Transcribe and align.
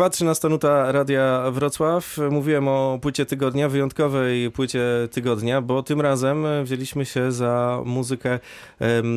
Trwa 0.00 0.10
13 0.10 0.48
nuta 0.48 0.92
Radia 0.92 1.50
Wrocław. 1.50 2.16
Mówiłem 2.30 2.68
o 2.68 2.98
płycie 3.02 3.26
tygodnia, 3.26 3.68
wyjątkowej 3.68 4.50
płycie 4.50 4.82
tygodnia, 5.10 5.60
bo 5.60 5.82
tym 5.82 6.00
razem 6.00 6.46
wzięliśmy 6.62 7.06
się 7.06 7.32
za 7.32 7.82
muzykę, 7.84 8.38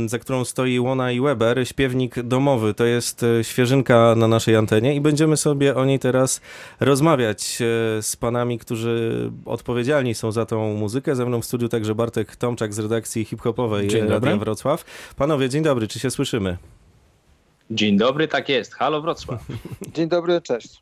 za 0.05 0.19
którą 0.19 0.45
stoi 0.45 0.79
Łona 0.79 1.11
i 1.11 1.21
Weber, 1.21 1.67
śpiewnik 1.67 2.21
domowy. 2.21 2.73
To 2.73 2.85
jest 2.85 3.23
e, 3.23 3.43
świeżynka 3.43 4.15
na 4.17 4.27
naszej 4.27 4.55
antenie 4.55 4.95
i 4.95 5.01
będziemy 5.01 5.37
sobie 5.37 5.75
o 5.75 5.85
niej 5.85 5.99
teraz 5.99 6.41
rozmawiać 6.79 7.61
e, 7.61 8.01
z 8.01 8.15
panami, 8.15 8.59
którzy 8.59 9.31
odpowiedzialni 9.45 10.15
są 10.15 10.31
za 10.31 10.45
tą 10.45 10.73
muzykę. 10.73 11.15
Ze 11.15 11.25
mną 11.25 11.41
w 11.41 11.45
studiu 11.45 11.69
także 11.69 11.95
Bartek 11.95 12.35
Tomczak 12.35 12.73
z 12.73 12.79
redakcji 12.79 13.25
hip-hopowej 13.25 13.89
Radia 14.07 14.37
Wrocław. 14.37 14.85
Panowie, 15.15 15.49
dzień 15.49 15.63
dobry, 15.63 15.87
czy 15.87 15.99
się 15.99 16.11
słyszymy? 16.11 16.57
Dzień 17.71 17.97
dobry, 17.97 18.27
tak 18.27 18.49
jest. 18.49 18.75
Halo 18.75 19.01
Wrocław. 19.01 19.39
Dzień 19.95 20.09
dobry, 20.09 20.41
cześć. 20.41 20.81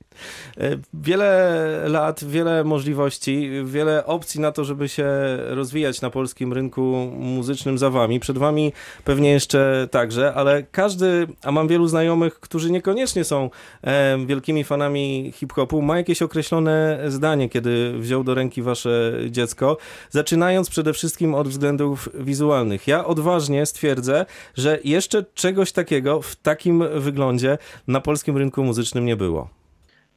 E, 0.58 0.78
wiele 0.94 1.84
lat, 1.88 2.24
wiele 2.24 2.64
możliwości, 2.64 3.50
wiele 3.66 4.06
opcji 4.06 4.40
na 4.40 4.52
to, 4.52 4.66
żeby 4.66 4.90
się 4.90 5.08
rozwijać 5.48 6.02
na 6.02 6.10
polskim 6.10 6.54
rynku 6.54 6.82
muzycznym 7.18 7.78
za 7.78 7.90
wami. 7.90 8.20
Przed 8.20 8.38
wami 8.38 8.74
pewnie 9.06 9.32
jeszcze 9.32 9.88
także, 9.92 10.34
ale 10.34 10.64
każdy, 10.64 11.28
a 11.44 11.52
mam 11.52 11.68
wielu 11.68 11.88
znajomych, 11.88 12.40
którzy 12.40 12.72
niekoniecznie 12.72 13.24
są 13.24 13.50
e, 13.84 14.18
wielkimi 14.26 14.64
fanami 14.64 15.32
hip-hopu, 15.36 15.82
ma 15.82 15.98
jakieś 15.98 16.22
określone 16.22 17.00
zdanie, 17.08 17.50
kiedy 17.50 17.94
wziął 18.00 18.24
do 18.24 18.36
ręki 18.36 18.62
wasze 18.62 19.14
dziecko, 19.30 19.78
zaczynając 20.10 20.70
przede 20.70 20.94
wszystkim 20.94 21.36
od 21.36 21.48
względów 21.48 22.10
wizualnych. 22.14 22.88
Ja 22.88 23.06
odważnie 23.06 23.66
stwierdzę, 23.66 24.26
że 24.56 24.80
jeszcze 24.84 25.26
czegoś 25.34 25.72
takiego 25.72 26.22
w 26.22 26.36
takim 26.36 26.71
wyglądzie 26.80 27.58
na 27.88 28.02
polskim 28.02 28.38
rynku 28.38 28.64
muzycznym 28.64 29.06
nie 29.06 29.16
było. 29.16 29.50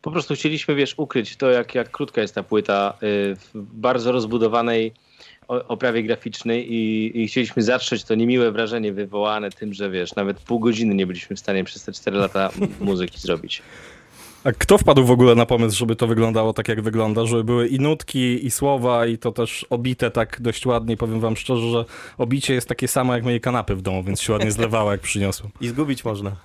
Po 0.03 0.11
prostu 0.11 0.35
chcieliśmy, 0.35 0.75
wiesz, 0.75 0.95
ukryć 0.97 1.37
to, 1.37 1.51
jak, 1.51 1.75
jak 1.75 1.91
krótka 1.91 2.21
jest 2.21 2.35
ta 2.35 2.43
płyta 2.43 2.95
y, 3.03 3.37
w 3.37 3.51
bardzo 3.55 4.13
rozbudowanej 4.13 4.93
oprawie 5.49 6.03
graficznej 6.03 6.73
i, 6.73 7.13
i, 7.23 7.29
chcieliśmy 7.29 7.63
zatrzeć 7.63 8.05
to 8.05 8.15
niemiłe 8.15 8.53
wrażenie 8.53 8.93
wywołane 8.93 9.51
tym, 9.51 9.73
że 9.73 9.91
wiesz, 9.91 10.15
nawet 10.15 10.41
pół 10.41 10.61
godziny 10.61 10.95
nie 10.95 11.07
byliśmy 11.07 11.37
w 11.37 11.41
stanie 11.41 11.65
przez 11.65 11.85
te 11.85 11.93
4 11.93 12.17
lata 12.17 12.51
muzyki 12.81 13.21
zrobić. 13.21 13.63
A 14.45 14.53
kto 14.53 14.79
wpadł 14.79 15.05
w 15.05 15.11
ogóle 15.11 15.35
na 15.35 15.47
pomysł, 15.47 15.79
żeby 15.79 15.97
to 15.97 16.07
wyglądało 16.07 16.53
tak, 16.53 16.69
jak 16.69 16.81
wygląda? 16.83 17.27
Żeby 17.27 17.45
były 17.45 17.69
i 17.69 17.81
nutki, 17.81 18.47
i 18.47 18.51
słowa, 18.51 19.07
i 19.07 19.19
to 19.19 19.33
też 19.33 19.67
obite 19.71 20.11
tak 20.11 20.41
dość 20.41 20.67
ładnie. 20.67 20.97
Powiem 20.97 21.21
wam 21.21 21.37
szczerze, 21.37 21.71
że 21.71 21.85
obicie 22.19 22.55
jest 22.55 22.69
takie 22.69 22.89
samo 22.89 23.15
jak 23.15 23.25
moje 23.25 23.41
kanapy 23.41 23.77
w 23.77 23.83
domu, 23.83 24.03
więc 24.03 24.21
się 24.21 24.33
ładnie 24.33 24.53
zlewało, 24.53 24.93
jak 24.93 25.01
przyniosłem. 25.01 25.53
I 25.61 25.69
zgubić 25.69 26.05
można. 26.05 26.37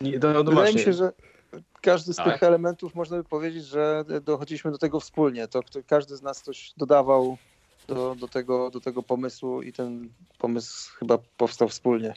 Nie, 0.00 0.18
to, 0.18 0.32
no 0.32 0.44
Wydaje 0.44 0.74
mi 0.74 0.80
się, 0.80 0.92
że 0.92 1.12
każdy 1.80 2.12
z 2.12 2.16
tak. 2.16 2.32
tych 2.32 2.42
elementów 2.42 2.94
można 2.94 3.16
by 3.16 3.24
powiedzieć, 3.24 3.64
że 3.64 4.04
dochodziliśmy 4.24 4.70
do 4.70 4.78
tego 4.78 5.00
wspólnie. 5.00 5.48
To, 5.48 5.62
to 5.62 5.80
każdy 5.86 6.16
z 6.16 6.22
nas 6.22 6.42
coś 6.42 6.72
dodawał 6.76 7.38
do, 7.88 8.14
do, 8.14 8.28
tego, 8.28 8.70
do 8.70 8.80
tego 8.80 9.02
pomysłu 9.02 9.62
i 9.62 9.72
ten 9.72 10.08
pomysł 10.38 10.92
chyba 10.98 11.18
powstał 11.36 11.68
wspólnie. 11.68 12.08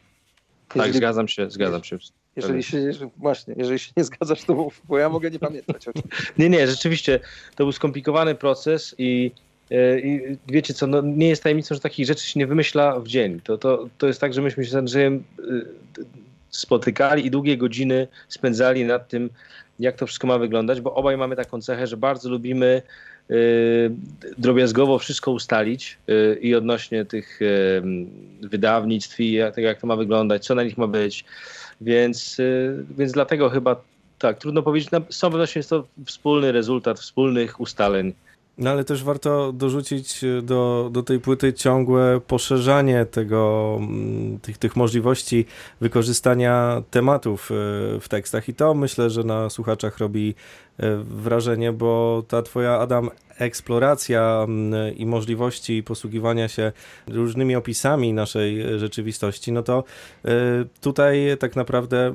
Tak, 0.67 0.75
Jeżeli, 0.75 0.93
tak, 0.93 0.97
zgadzam 0.97 1.27
się, 1.27 1.49
zgadzam 1.49 1.83
się. 1.83 1.97
Jeżeli 2.35 2.63
się, 2.63 2.91
właśnie, 3.17 3.53
jeżeli 3.57 3.79
się 3.79 3.91
nie 3.97 4.03
zgadzasz, 4.03 4.43
to 4.43 4.53
mów, 4.53 4.81
bo 4.87 4.97
ja 4.97 5.09
mogę 5.09 5.31
nie 5.31 5.39
pamiętać. 5.39 5.85
nie, 6.37 6.49
nie, 6.49 6.67
rzeczywiście 6.67 7.19
to 7.55 7.63
był 7.63 7.71
skomplikowany 7.71 8.35
proces 8.35 8.95
i 8.97 9.31
e, 9.71 9.99
i 9.99 10.37
wiecie 10.47 10.73
co, 10.73 10.87
no 10.87 11.01
nie 11.01 11.29
jest 11.29 11.43
tajemnicą, 11.43 11.75
że 11.75 11.81
takich 11.81 12.05
rzeczy 12.05 12.27
się 12.27 12.39
nie 12.39 12.47
wymyśla 12.47 12.99
w 12.99 13.07
dzień. 13.07 13.41
To, 13.43 13.57
to, 13.57 13.89
to 13.97 14.07
jest 14.07 14.21
tak, 14.21 14.33
że 14.33 14.41
myśmy 14.41 14.65
się 14.65 14.71
z 14.71 14.75
Andrzejem 14.75 15.23
e, 15.39 15.43
spotykali 16.49 17.25
i 17.25 17.31
długie 17.31 17.57
godziny 17.57 18.07
spędzali 18.27 18.85
nad 18.85 19.07
tym, 19.07 19.29
jak 19.79 19.95
to 19.95 20.07
wszystko 20.07 20.27
ma 20.27 20.37
wyglądać, 20.37 20.81
bo 20.81 20.93
obaj 20.95 21.17
mamy 21.17 21.35
taką 21.35 21.61
cechę, 21.61 21.87
że 21.87 21.97
bardzo 21.97 22.29
lubimy 22.29 22.81
drobiazgowo 24.37 24.99
wszystko 24.99 25.31
ustalić 25.31 25.97
y, 26.09 26.39
i 26.41 26.55
odnośnie 26.55 27.05
tych 27.05 27.41
y, 27.41 27.81
wydawnictw 28.41 29.19
i 29.19 29.31
jak, 29.31 29.57
jak 29.57 29.81
to 29.81 29.87
ma 29.87 29.95
wyglądać, 29.95 30.45
co 30.45 30.55
na 30.55 30.63
nich 30.63 30.77
ma 30.77 30.87
być. 30.87 31.25
Więc, 31.81 32.37
więc 32.97 33.11
dlatego 33.11 33.49
chyba 33.49 33.81
tak, 34.19 34.37
trudno 34.37 34.63
powiedzieć. 34.63 34.89
Z 35.09 35.17
całą 35.17 35.31
pewnością 35.31 35.59
jest 35.59 35.69
to 35.69 35.87
wspólny 36.05 36.51
rezultat 36.51 36.99
wspólnych 36.99 37.59
ustaleń 37.59 38.13
no 38.57 38.69
ale 38.69 38.83
też 38.83 39.03
warto 39.03 39.51
dorzucić 39.53 40.21
do, 40.43 40.89
do 40.91 41.03
tej 41.03 41.19
płyty 41.19 41.53
ciągłe 41.53 42.21
poszerzanie 42.27 43.05
tego, 43.05 43.75
mm, 43.79 44.39
tych, 44.39 44.57
tych 44.57 44.75
możliwości 44.75 45.45
wykorzystania 45.81 46.83
tematów 46.91 47.49
w 48.01 48.05
tekstach 48.09 48.49
i 48.49 48.53
to 48.53 48.73
myślę, 48.73 49.09
że 49.09 49.23
na 49.23 49.49
słuchaczach 49.49 49.97
robi 49.97 50.35
wrażenie, 51.03 51.71
bo 51.71 52.23
ta 52.27 52.41
twoja 52.41 52.79
Adam 52.79 53.09
eksploracja 53.37 54.47
i 54.95 55.05
możliwości 55.05 55.83
posługiwania 55.83 56.47
się 56.47 56.71
różnymi 57.07 57.55
opisami 57.55 58.13
naszej 58.13 58.79
rzeczywistości, 58.79 59.51
no 59.51 59.63
to 59.63 59.83
y, 60.25 60.29
tutaj 60.81 61.37
tak 61.39 61.55
naprawdę 61.55 62.13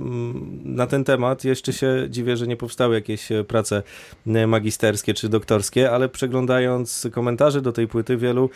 na 0.65 0.87
ten 0.87 1.05
temat 1.05 1.45
jeszcze 1.45 1.73
się 1.73 2.07
dziwię, 2.09 2.37
że 2.37 2.47
nie 2.47 2.57
powstały 2.57 2.95
jakieś 2.95 3.29
prace 3.49 3.83
y, 4.27 4.47
magisterskie 4.47 5.15
czy 5.15 5.29
doktorskie, 5.29 5.91
ale 5.91 6.09
przeglądając 6.09 7.09
komentarze 7.13 7.61
do 7.61 7.73
tej 7.73 7.89
płyty, 7.89 8.17
wielu 8.17 8.51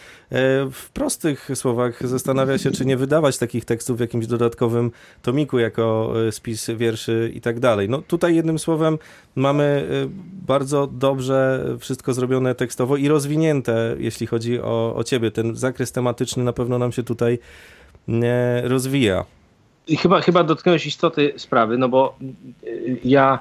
w 0.73 0.91
prostych 0.93 1.51
słowach 1.55 2.09
zastanawia 2.09 2.59
się, 2.59 2.71
czy 2.71 2.87
nie 2.87 2.97
wydawać 2.97 3.39
takich 3.39 3.65
tekstów 3.65 3.97
w 3.97 4.01
jakimś 4.01 4.27
dodatkowym 4.27 4.91
tomiku 5.23 5.59
jako 5.59 6.13
spis 6.31 6.71
wierszy 6.77 7.33
i 7.35 7.41
tak 7.41 7.61
dalej. 7.61 7.89
No 7.89 8.03
tutaj 8.03 8.37
jednym 8.37 8.59
słowem 8.59 8.99
mamy 9.37 9.89
bardzo 10.47 10.87
dobrze 10.87 11.65
wszystko 11.79 12.15
zrobione 12.15 12.55
tekstowo 12.55 12.97
i 12.97 13.09
rozwinięte, 13.09 13.97
jeśli 13.99 14.27
chodzi 14.27 14.61
o, 14.61 14.97
o 14.97 15.05
ciebie. 15.05 15.31
Ten 15.31 15.57
zakres 15.57 15.93
tematyczny 15.93 16.45
na 16.45 16.53
pewno 16.53 16.79
nam 16.79 16.93
się 16.93 17.03
tutaj 17.03 17.39
rozwija. 18.63 19.25
I 19.87 19.97
chyba, 19.97 20.21
chyba 20.21 20.45
dotknąłeś 20.45 20.87
istoty 20.87 21.33
sprawy, 21.37 21.79
no 21.79 21.89
bo 21.89 22.17
y, 22.65 22.99
ja 23.05 23.39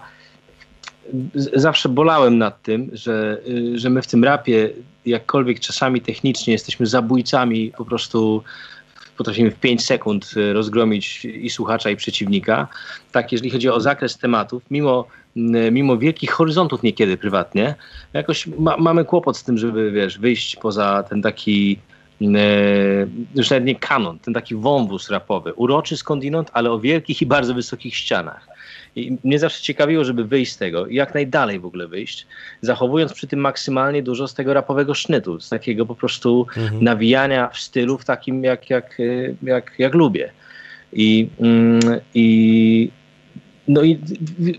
zawsze 1.55 1.89
bolałem 1.89 2.37
nad 2.37 2.61
tym, 2.61 2.89
że, 2.93 3.41
y, 3.47 3.79
że 3.79 3.89
my 3.89 4.01
w 4.01 4.07
tym 4.07 4.23
rapie, 4.23 4.69
jakkolwiek 5.05 5.59
czasami 5.59 6.01
technicznie 6.01 6.53
jesteśmy 6.53 6.85
zabójcami, 6.85 7.71
po 7.77 7.85
prostu 7.85 8.43
potrafimy 9.17 9.51
w 9.51 9.59
5 9.59 9.85
sekund 9.85 10.33
y, 10.37 10.53
rozgromić 10.53 11.25
i 11.25 11.49
słuchacza, 11.49 11.89
i 11.89 11.95
przeciwnika. 11.95 12.67
Tak, 13.11 13.31
jeżeli 13.31 13.49
chodzi 13.49 13.69
o 13.69 13.79
zakres 13.79 14.17
tematów, 14.17 14.63
mimo 14.71 15.07
mimo 15.71 15.97
wielkich 15.97 16.31
horyzontów 16.31 16.83
niekiedy 16.83 17.17
prywatnie, 17.17 17.75
jakoś 18.13 18.47
ma, 18.47 18.77
mamy 18.77 19.05
kłopot 19.05 19.37
z 19.37 19.43
tym, 19.43 19.57
żeby 19.57 19.91
wiesz, 19.91 20.19
wyjść 20.19 20.55
poza 20.55 21.03
ten 21.09 21.21
taki 21.21 21.79
już 23.35 23.49
nawet 23.49 23.65
nie 23.65 23.75
kanon, 23.75 24.19
ten 24.19 24.33
taki 24.33 24.55
wąwóz 24.55 25.09
rapowy, 25.09 25.53
uroczy 25.53 25.97
skądinąd, 25.97 26.51
ale 26.53 26.71
o 26.71 26.79
wielkich 26.79 27.21
i 27.21 27.25
bardzo 27.25 27.53
wysokich 27.53 27.95
ścianach. 27.95 28.47
I 28.95 29.17
mnie 29.23 29.39
zawsze 29.39 29.61
ciekawiło, 29.61 30.03
żeby 30.03 30.25
wyjść 30.25 30.51
z 30.51 30.57
tego 30.57 30.87
i 30.87 30.95
jak 30.95 31.13
najdalej 31.13 31.59
w 31.59 31.65
ogóle 31.65 31.87
wyjść, 31.87 32.27
zachowując 32.61 33.13
przy 33.13 33.27
tym 33.27 33.39
maksymalnie 33.39 34.03
dużo 34.03 34.27
z 34.27 34.33
tego 34.33 34.53
rapowego 34.53 34.93
sznytu, 34.93 35.39
z 35.39 35.49
takiego 35.49 35.85
po 35.85 35.95
prostu 35.95 36.47
mhm. 36.57 36.83
nawijania 36.83 37.47
w 37.47 37.57
stylu 37.57 37.97
w 37.97 38.05
takim, 38.05 38.43
jak, 38.43 38.69
jak, 38.69 38.97
jak, 39.43 39.71
jak 39.77 39.93
lubię. 39.93 40.31
I, 40.93 41.27
mm, 41.39 41.79
i 42.13 42.89
no 43.67 43.83
i 43.83 43.99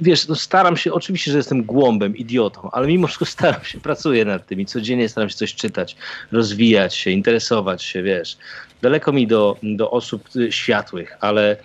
wiesz, 0.01 0.29
no 0.29 0.35
staram 0.35 0.77
się, 0.77 0.93
oczywiście, 0.93 1.31
że 1.31 1.37
jestem 1.37 1.65
głąbem, 1.65 2.17
idiotą, 2.17 2.71
ale 2.71 2.87
mimo 2.87 3.07
wszystko 3.07 3.25
staram 3.25 3.65
się, 3.65 3.81
pracuję 3.81 4.25
nad 4.25 4.47
tym 4.47 4.61
i 4.61 4.67
codziennie 4.67 5.09
staram 5.09 5.31
się 5.31 5.37
coś 5.37 5.55
czytać, 5.55 5.97
rozwijać 6.33 6.95
się, 6.95 7.11
interesować 7.11 7.83
się, 7.83 8.03
wiesz. 8.03 8.37
Daleko 8.83 9.13
mi 9.13 9.27
do, 9.27 9.57
do 9.63 9.91
osób 9.91 10.29
światłych, 10.51 11.17
ale, 11.21 11.57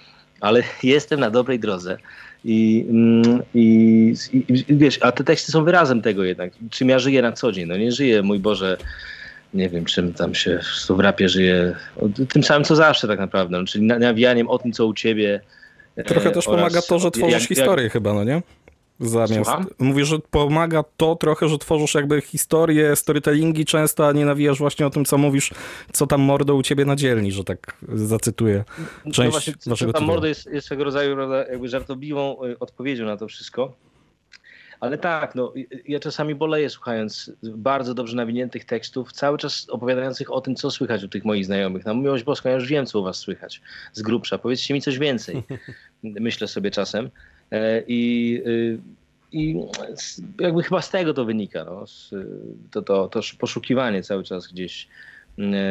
ale 0.41 0.63
jestem 0.83 1.19
na 1.19 1.29
dobrej 1.29 1.59
drodze. 1.59 1.97
I, 2.45 2.85
mm, 2.89 3.43
i, 3.53 4.13
i, 4.33 4.65
wiesz, 4.69 4.99
a 5.01 5.11
te 5.11 5.23
teksty 5.23 5.51
są 5.51 5.63
wyrazem 5.63 6.01
tego 6.01 6.23
jednak, 6.23 6.53
czym 6.69 6.89
ja 6.89 6.99
żyję 6.99 7.21
na 7.21 7.31
co 7.31 7.51
dzień. 7.51 7.67
No 7.67 7.77
nie 7.77 7.91
żyję, 7.91 8.21
mój 8.21 8.39
Boże, 8.39 8.77
nie 9.53 9.69
wiem, 9.69 9.85
czym 9.85 10.13
tam 10.13 10.35
się 10.35 10.59
w 10.89 10.99
rapie 10.99 11.29
żyje, 11.29 11.75
tym 12.33 12.43
samym 12.43 12.63
co 12.63 12.75
zawsze 12.75 13.07
tak 13.07 13.19
naprawdę, 13.19 13.57
no, 13.57 13.65
czyli 13.65 13.85
nawijaniem 13.85 14.47
o 14.47 14.59
tym, 14.59 14.71
co 14.71 14.85
u 14.85 14.93
ciebie, 14.93 15.41
Trochę 16.05 16.31
też 16.31 16.45
pomaga 16.45 16.81
to, 16.81 16.99
że 16.99 17.11
tworzysz 17.11 17.41
jak, 17.41 17.47
historię 17.47 17.83
jak... 17.83 17.93
chyba, 17.93 18.13
no 18.13 18.23
nie? 18.23 18.41
Zamiast. 18.99 19.33
Słucham? 19.33 19.67
Mówisz, 19.79 20.07
że 20.07 20.19
pomaga 20.19 20.83
to 20.97 21.15
trochę, 21.15 21.49
że 21.49 21.57
tworzysz 21.57 21.93
jakby 21.93 22.21
historię, 22.21 22.95
storytellingi 22.95 23.65
często, 23.65 24.07
a 24.07 24.11
nie 24.11 24.25
nawijasz 24.25 24.59
właśnie 24.59 24.87
o 24.87 24.89
tym, 24.89 25.05
co 25.05 25.17
mówisz, 25.17 25.51
co 25.91 26.07
tam 26.07 26.21
mordo 26.21 26.55
u 26.55 26.63
ciebie 26.63 26.85
na 26.85 26.95
dzielni, 26.95 27.31
że 27.31 27.43
tak 27.43 27.77
zacytuję 27.93 28.63
część 29.03 29.17
no 29.17 29.31
właśnie, 29.31 29.53
waszego 29.65 29.93
Tam 29.93 30.03
mordo 30.03 30.27
jest, 30.27 30.45
jest 30.45 30.65
swego 30.65 30.83
rodzaju 30.83 31.17
jakby 31.49 31.67
żartobliwą 31.67 32.43
y, 32.45 32.59
odpowiedzią 32.59 33.05
na 33.05 33.17
to 33.17 33.27
wszystko. 33.27 33.73
Ale 34.79 34.97
tak, 34.97 35.35
no, 35.35 35.53
ja 35.87 35.99
czasami 35.99 36.35
boleję 36.35 36.69
słuchając 36.69 37.31
bardzo 37.43 37.93
dobrze 37.93 38.15
nawiniętych 38.15 38.65
tekstów, 38.65 39.11
cały 39.11 39.37
czas 39.37 39.69
opowiadających 39.69 40.31
o 40.31 40.41
tym, 40.41 40.55
co 40.55 40.71
słychać 40.71 41.03
u 41.03 41.07
tych 41.07 41.25
moich 41.25 41.45
znajomych. 41.45 41.85
Na 41.85 41.93
miłość 41.93 42.23
boską, 42.23 42.49
ja 42.49 42.55
już 42.55 42.67
wiem, 42.67 42.85
co 42.85 42.99
u 42.99 43.03
was 43.03 43.17
słychać 43.17 43.61
z 43.93 44.01
grubsza. 44.01 44.37
Powiedzcie 44.37 44.73
mi 44.73 44.81
coś 44.81 44.99
więcej, 44.99 45.43
myślę 46.03 46.47
sobie 46.47 46.71
czasem. 46.71 47.09
E, 47.51 47.83
I 47.87 48.41
y, 48.47 48.79
i 49.31 49.55
jakby 50.39 50.63
chyba 50.63 50.81
z 50.81 50.89
tego 50.89 51.13
to 51.13 51.25
wynika, 51.25 51.65
no, 51.65 51.85
to, 52.71 52.81
to, 52.81 53.07
to 53.07 53.21
poszukiwanie 53.39 54.03
cały 54.03 54.23
czas 54.23 54.47
gdzieś, 54.47 54.87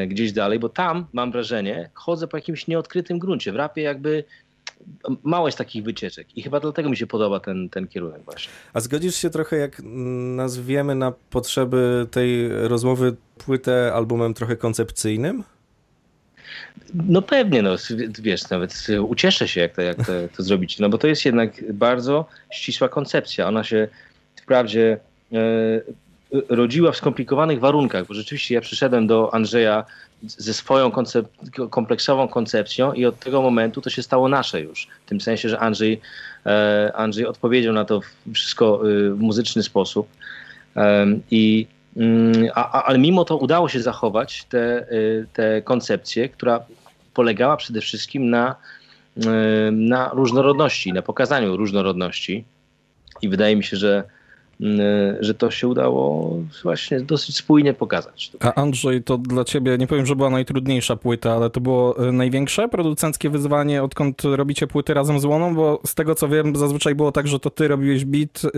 gdzieś 0.06 0.32
dalej, 0.32 0.58
bo 0.58 0.68
tam 0.68 1.06
mam 1.12 1.32
wrażenie, 1.32 1.90
chodzę 1.94 2.28
po 2.28 2.36
jakimś 2.36 2.66
nieodkrytym 2.66 3.18
gruncie. 3.18 3.52
W 3.52 3.56
rapie 3.56 3.82
jakby 3.82 4.24
mało 5.22 5.48
jest 5.48 5.58
takich 5.58 5.84
wycieczek 5.84 6.36
i 6.36 6.42
chyba 6.42 6.60
dlatego 6.60 6.90
mi 6.90 6.96
się 6.96 7.06
podoba 7.06 7.40
ten, 7.40 7.68
ten 7.68 7.88
kierunek 7.88 8.22
właśnie. 8.24 8.52
A 8.72 8.80
zgodzisz 8.80 9.14
się 9.14 9.30
trochę, 9.30 9.56
jak 9.56 9.82
nazwiemy 10.36 10.94
na 10.94 11.12
potrzeby 11.30 12.06
tej 12.10 12.48
rozmowy 12.48 13.16
płytę 13.38 13.92
albumem 13.94 14.34
trochę 14.34 14.56
koncepcyjnym? 14.56 15.44
No 16.94 17.22
pewnie, 17.22 17.62
no 17.62 17.76
wiesz, 18.18 18.50
nawet 18.50 18.86
ucieszę 19.08 19.48
się, 19.48 19.60
jak 19.60 19.74
to, 19.74 19.82
jak 19.82 20.06
to, 20.06 20.12
jak 20.12 20.32
to 20.32 20.42
zrobić, 20.42 20.78
no 20.78 20.88
bo 20.88 20.98
to 20.98 21.06
jest 21.06 21.24
jednak 21.24 21.72
bardzo 21.74 22.26
ścisła 22.52 22.88
koncepcja. 22.88 23.48
Ona 23.48 23.64
się 23.64 23.88
wprawdzie 24.36 24.98
e, 25.32 25.38
rodziła 26.48 26.92
w 26.92 26.96
skomplikowanych 26.96 27.60
warunkach, 27.60 28.06
bo 28.06 28.14
rzeczywiście 28.14 28.54
ja 28.54 28.60
przyszedłem 28.60 29.06
do 29.06 29.34
Andrzeja 29.34 29.84
ze 30.22 30.54
swoją 30.54 30.90
koncep 30.90 31.28
kompleksową 31.70 32.28
koncepcją 32.28 32.92
i 32.92 33.06
od 33.06 33.18
tego 33.18 33.42
momentu 33.42 33.80
to 33.80 33.90
się 33.90 34.02
stało 34.02 34.28
nasze 34.28 34.60
już. 34.60 34.88
W 35.06 35.08
tym 35.08 35.20
sensie, 35.20 35.48
że 35.48 35.58
Andrzej, 35.58 36.00
e, 36.46 36.92
Andrzej 36.94 37.26
odpowiedział 37.26 37.72
na 37.72 37.84
to 37.84 38.00
wszystko 38.34 38.80
e, 38.82 39.10
w 39.10 39.18
muzyczny 39.18 39.62
sposób. 39.62 40.08
I, 41.30 41.66
mm, 41.96 42.32
a, 42.54 42.82
ale 42.82 42.98
mimo 42.98 43.24
to 43.24 43.36
udało 43.36 43.68
się 43.68 43.82
zachować 43.82 44.44
tę 44.44 44.86
te, 45.32 45.62
koncepcję, 45.62 46.28
która 46.28 46.60
polegała 47.14 47.56
przede 47.56 47.80
wszystkim 47.80 48.30
na, 48.30 48.56
na 49.72 50.10
różnorodności, 50.14 50.92
na 50.92 51.02
pokazaniu 51.02 51.56
różnorodności. 51.56 52.44
I 53.22 53.28
wydaje 53.28 53.56
mi 53.56 53.64
się, 53.64 53.76
że 53.76 54.04
że 55.20 55.34
to 55.34 55.50
się 55.50 55.68
udało 55.68 56.36
właśnie 56.62 57.00
dosyć 57.00 57.36
spójnie 57.36 57.74
pokazać. 57.74 58.32
A 58.40 58.54
Andrzej, 58.54 59.02
to 59.02 59.18
dla 59.18 59.44
ciebie, 59.44 59.78
nie 59.78 59.86
powiem, 59.86 60.06
że 60.06 60.16
była 60.16 60.30
najtrudniejsza 60.30 60.96
płyta, 60.96 61.32
ale 61.32 61.50
to 61.50 61.60
było 61.60 62.08
y, 62.08 62.12
największe 62.12 62.68
producenckie 62.68 63.30
wyzwanie, 63.30 63.82
odkąd 63.82 64.22
robicie 64.24 64.66
płyty 64.66 64.94
razem 64.94 65.20
z 65.20 65.24
Łoną, 65.24 65.54
bo 65.54 65.80
z 65.86 65.94
tego 65.94 66.14
co 66.14 66.28
wiem, 66.28 66.56
zazwyczaj 66.56 66.94
było 66.94 67.12
tak, 67.12 67.28
że 67.28 67.40
to 67.40 67.50
ty 67.50 67.68
robiłeś 67.68 68.04
beat, 68.04 68.44
y, 68.44 68.50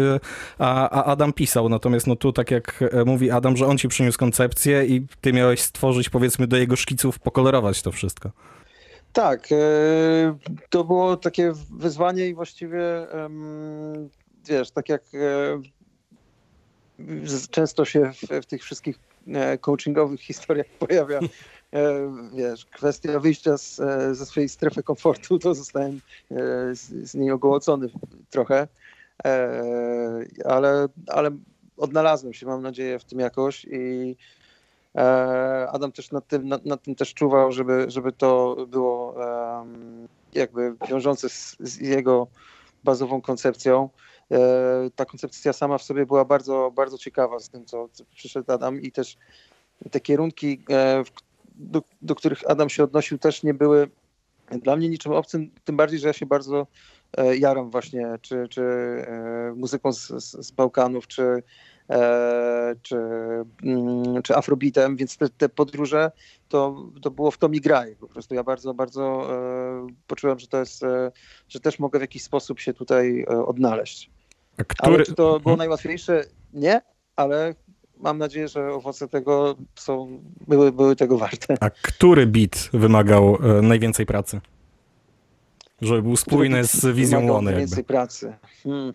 a, 0.59 0.89
a 0.89 1.05
Adam 1.05 1.33
pisał, 1.33 1.69
natomiast 1.69 2.07
no 2.07 2.17
tu, 2.17 2.33
tak 2.33 2.51
jak 2.51 2.85
mówi 3.07 3.31
Adam, 3.31 3.57
że 3.57 3.67
on 3.67 3.79
ci 3.79 3.89
przyniósł 3.89 4.19
koncepcję 4.19 4.87
i 4.87 5.07
ty 5.21 5.33
miałeś 5.33 5.61
stworzyć, 5.61 6.11
powiedzmy, 6.11 6.47
do 6.47 6.57
jego 6.57 6.77
szkiców, 6.77 7.19
pokolorować 7.19 7.83
to 7.83 7.93
wszystko. 7.93 8.31
Tak, 9.13 9.49
to 10.71 10.85
było 10.85 11.17
takie 11.17 11.53
wyzwanie 11.71 12.29
i 12.29 12.35
właściwie 12.35 13.07
wiesz, 14.49 14.71
tak 14.71 14.89
jak 14.89 15.03
często 17.51 17.85
się 17.85 18.13
w, 18.13 18.43
w 18.43 18.47
tych 18.47 18.63
wszystkich 18.63 18.99
e, 19.29 19.59
coachingowych 19.59 20.21
historiach 20.31 20.67
pojawia 20.67 21.19
e, 21.19 22.13
wiesz, 22.35 22.65
kwestia 22.65 23.21
wyjścia 23.21 23.59
z, 23.59 23.81
e, 23.81 24.15
ze 24.15 24.27
swojej 24.27 24.49
strefy 24.49 24.83
komfortu, 24.83 25.39
to 25.39 25.55
zostałem 25.55 26.01
z, 26.73 27.11
z 27.11 27.15
niej 27.15 27.31
ogołocony 27.31 27.89
trochę, 28.31 28.69
ale, 30.45 30.89
ale 31.07 31.31
odnalazłem 31.77 32.33
się, 32.33 32.47
mam 32.47 32.63
nadzieję, 32.63 32.99
w 32.99 33.05
tym 33.05 33.19
jakoś 33.19 33.65
i 33.65 34.17
Adam 35.69 35.93
też 35.93 36.11
nad 36.11 36.29
tym, 36.29 36.49
nad, 36.49 36.67
nad 36.67 36.83
tym 36.83 36.95
też 36.95 37.15
czuwał, 37.15 37.53
żeby, 37.53 37.85
żeby 37.89 38.13
to 38.13 38.57
było 38.69 39.15
jakby 40.35 40.75
wiążące 40.89 41.29
z, 41.29 41.57
z 41.61 41.81
jego 41.81 42.27
bazową 42.85 43.21
koncepcją. 43.21 43.89
E, 44.33 44.91
ta 44.97 45.05
koncepcja 45.05 45.53
sama 45.53 45.79
w 45.79 45.83
sobie 45.83 46.07
była 46.07 46.25
bardzo, 46.25 46.73
bardzo 46.75 46.99
ciekawa 46.99 47.39
z 47.39 47.49
tym, 47.49 47.65
co, 47.65 47.89
przyszedł 48.15 48.53
Adam 48.53 48.81
i 48.81 48.93
też 48.93 49.17
te 49.91 50.01
kierunki, 50.01 50.63
e, 50.71 51.03
do, 51.55 51.83
do, 52.03 52.15
których 52.15 52.51
Adam 52.51 52.69
się 52.69 52.85
odnosił, 52.85 53.19
też 53.19 53.43
nie 53.43 53.55
były 53.55 53.91
dla 54.51 54.77
mnie 54.77 54.89
niczym 54.89 55.13
obcym, 55.13 55.51
tym 55.65 55.77
bardziej, 55.77 55.99
że 55.99 56.07
ja 56.07 56.13
się 56.13 56.27
bardzo 56.27 56.67
e, 57.17 57.37
jaram 57.37 57.71
właśnie, 57.71 58.07
czy, 58.21 58.49
czy 58.49 58.63
muzyką 59.57 59.93
z, 59.93 60.09
z, 60.09 60.47
z 60.47 60.51
Bałkanów, 60.51 61.07
czy, 61.07 61.43
czy, 62.83 62.97
mm, 63.63 64.23
czy 64.23 64.37
afrobitem, 64.37 64.97
więc 64.97 65.17
te, 65.17 65.29
te 65.29 65.49
podróże 65.49 66.11
to, 66.49 66.87
to 67.03 67.11
było 67.11 67.31
w 67.31 67.39
to 67.39 67.49
mi 67.49 67.61
graj. 67.61 67.97
Po 67.97 68.09
prostu 68.09 68.35
ja 68.35 68.45
bardzo, 68.45 68.75
bardzo 68.75 69.29
poczułem, 70.07 70.39
że 70.39 70.47
to 70.47 70.59
jest, 70.59 70.81
że 71.49 71.61
też 71.61 71.79
mogę 71.79 71.99
w 71.99 72.03
jakiś 72.03 72.23
sposób 72.23 72.61
się 72.61 72.75
tutaj 72.75 73.25
odnaleźć. 73.27 74.11
Który... 74.65 74.95
Ale 74.95 75.05
czy 75.05 75.15
to 75.15 75.25
było 75.25 75.37
mhm. 75.37 75.59
najłatwiejsze? 75.59 76.25
Nie, 76.53 76.81
ale 77.17 77.55
mam 77.97 78.19
nadzieję, 78.19 78.49
że 78.49 78.73
owoce 78.73 79.09
tego 79.09 79.57
są, 79.75 80.23
były, 80.49 80.73
były 80.73 80.97
tego 80.97 81.19
warte. 81.19 81.57
A 81.61 81.71
który 81.71 82.27
bit 82.27 82.71
wymagał 82.73 83.39
e, 83.59 83.63
najwięcej 83.63 84.07
pracy? 84.07 84.41
Żeby 85.81 86.03
był 86.03 86.17
spójny 86.17 86.65
z 86.65 86.97
wizją 86.97 87.27
Łony. 87.33 87.51
Najwięcej 87.51 87.85
pracy. 87.85 88.37
Hmm. 88.63 88.95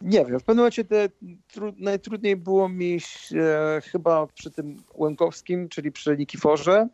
Nie 0.00 0.24
wiem, 0.24 0.40
w 0.40 0.44
pewnym 0.44 0.56
momencie 0.56 0.84
te, 0.84 1.08
tru, 1.52 1.74
najtrudniej 1.76 2.36
było 2.36 2.68
mi 2.68 2.98
e, 3.34 3.80
chyba 3.80 4.26
przy 4.26 4.50
tym 4.50 4.76
Łękowskim, 4.94 5.68
czyli 5.68 5.92
przy 5.92 6.16
Nikiforze, 6.16 6.88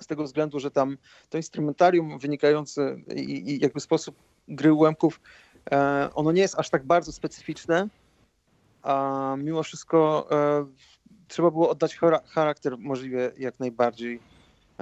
z 0.00 0.06
tego 0.06 0.24
względu, 0.24 0.60
że 0.60 0.70
tam 0.70 0.98
to 1.28 1.36
instrumentarium 1.36 2.18
wynikające 2.18 2.96
i, 3.16 3.50
i 3.50 3.60
jakby 3.60 3.80
sposób 3.80 4.16
gry 4.48 4.72
Łemków 4.72 5.20
ono 6.14 6.32
nie 6.32 6.42
jest 6.42 6.58
aż 6.58 6.70
tak 6.70 6.84
bardzo 6.84 7.12
specyficzne, 7.12 7.88
a 8.82 9.34
mimo 9.38 9.62
wszystko 9.62 10.28
e, 10.30 10.66
trzeba 11.28 11.50
było 11.50 11.70
oddać 11.70 11.98
charakter 12.26 12.78
możliwie 12.78 13.32
jak 13.38 13.60
najbardziej, 13.60 14.20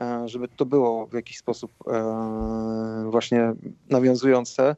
e, 0.00 0.28
żeby 0.28 0.48
to 0.48 0.66
było 0.66 1.06
w 1.06 1.12
jakiś 1.12 1.38
sposób 1.38 1.72
właśnie 3.10 3.54
nawiązujące. 3.90 4.76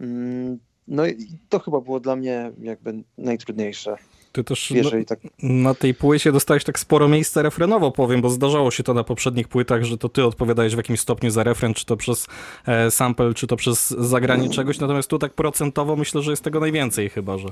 Mm, 0.00 0.58
no 0.88 1.06
i 1.06 1.38
to 1.48 1.58
chyba 1.58 1.80
było 1.80 2.00
dla 2.00 2.16
mnie 2.16 2.52
jakby 2.62 3.02
najtrudniejsze. 3.18 3.96
Ty 4.36 4.44
też 4.44 4.70
na, 4.70 5.04
tak... 5.06 5.18
na, 5.42 5.74
tej 5.74 5.94
płycie 5.94 6.32
dostałeś 6.32 6.64
tak 6.64 6.78
sporo 6.78 7.08
miejsca 7.08 7.42
refrenowo, 7.42 7.90
powiem, 7.90 8.20
bo 8.20 8.30
zdarzało 8.30 8.70
się 8.70 8.82
to 8.82 8.94
na 8.94 9.04
poprzednich 9.04 9.48
płytach, 9.48 9.84
że 9.84 9.98
to 9.98 10.08
ty 10.08 10.24
odpowiadałeś 10.24 10.74
w 10.74 10.76
jakimś 10.76 11.00
stopniu 11.00 11.30
za 11.30 11.42
refren, 11.42 11.74
czy 11.74 11.86
to 11.86 11.96
przez 11.96 12.26
e, 12.66 12.90
sample, 12.90 13.34
czy 13.34 13.46
to 13.46 13.56
przez 13.56 13.90
zagranie 13.90 14.48
czegoś, 14.48 14.78
natomiast 14.80 15.10
tu 15.10 15.18
tak 15.18 15.32
procentowo 15.32 15.96
myślę, 15.96 16.22
że 16.22 16.30
jest 16.30 16.44
tego 16.44 16.60
najwięcej 16.60 17.08
chyba, 17.08 17.38
że 17.38 17.48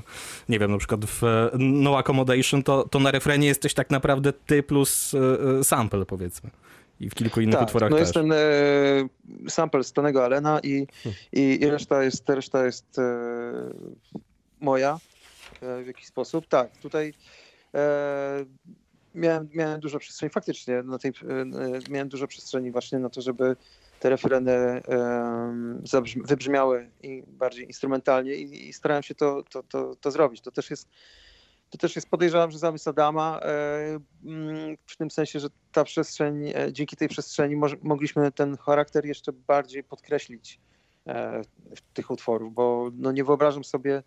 nie 0.49 0.59
wiem, 0.59 0.71
na 0.71 0.77
przykład 0.77 1.05
w 1.05 1.23
e, 1.23 1.49
No 1.59 1.97
Accommodation 1.97 2.63
to, 2.63 2.87
to 2.89 2.99
na 2.99 3.11
refrenie 3.11 3.47
jesteś 3.47 3.73
tak 3.73 3.89
naprawdę 3.89 4.33
ty 4.33 4.63
plus 4.63 5.13
e, 5.13 5.59
e 5.59 5.63
sample, 5.63 6.05
powiedzmy. 6.05 6.49
I 6.99 7.09
w 7.09 7.15
kilku 7.15 7.41
innych 7.41 7.55
tak, 7.55 7.63
utworach 7.63 7.89
no 7.89 7.97
też. 7.97 8.01
jest 8.01 8.13
ten 8.13 8.31
e, 8.31 8.37
sample 9.49 9.83
z 9.83 9.93
Tonego 9.93 10.25
Alena 10.25 10.59
i, 10.59 10.87
hmm. 11.03 11.19
i, 11.33 11.57
i 11.61 11.69
reszta 11.69 12.03
jest, 12.03 12.29
reszta 12.29 12.65
jest 12.65 12.99
e, 12.99 13.03
moja. 14.61 14.99
E, 15.65 15.83
w 15.83 15.87
jakiś 15.87 16.05
sposób. 16.05 16.47
Tak, 16.47 16.77
tutaj 16.77 17.13
e, 17.75 18.45
miałem, 19.15 19.49
miałem 19.53 19.79
dużo 19.79 19.99
przestrzeni, 19.99 20.29
faktycznie 20.29 20.83
na 20.83 20.97
tej, 20.97 21.11
e, 21.11 21.45
miałem 21.89 22.09
dużo 22.09 22.27
przestrzeni 22.27 22.71
właśnie 22.71 22.99
na 22.99 23.09
to, 23.09 23.21
żeby 23.21 23.55
te 23.99 24.09
refereny 24.09 24.51
e, 24.51 24.81
wybrzmiały 26.25 26.89
i 27.03 27.23
bardziej 27.27 27.65
instrumentalnie 27.65 28.35
i, 28.35 28.69
i 28.69 28.73
starałem 28.73 29.03
się 29.03 29.15
to, 29.15 29.43
to, 29.43 29.63
to, 29.63 29.95
to 29.95 30.11
zrobić. 30.11 30.41
To 30.41 30.51
też 30.51 30.69
jest 30.69 30.87
to 31.69 31.77
też 31.77 31.95
jest 31.95 32.09
podejrzewam, 32.09 32.51
że 32.51 32.57
zamysł 32.57 32.89
Adama, 32.89 33.39
e, 33.41 33.99
mm, 34.25 34.77
w 34.85 34.97
tym 34.97 35.11
sensie, 35.11 35.39
że 35.39 35.47
ta 35.71 35.83
przestrzeń, 35.83 36.47
e, 36.47 36.73
dzięki 36.73 36.95
tej 36.95 37.07
przestrzeni 37.07 37.55
mogliśmy 37.81 38.31
ten 38.31 38.57
charakter 38.57 39.05
jeszcze 39.05 39.31
bardziej 39.33 39.83
podkreślić 39.83 40.59
tych 41.93 42.11
utworów, 42.11 42.53
bo 42.53 42.89
no 42.93 43.11
nie 43.11 43.23
wyobrażam 43.23 43.63
sobie 43.63 44.03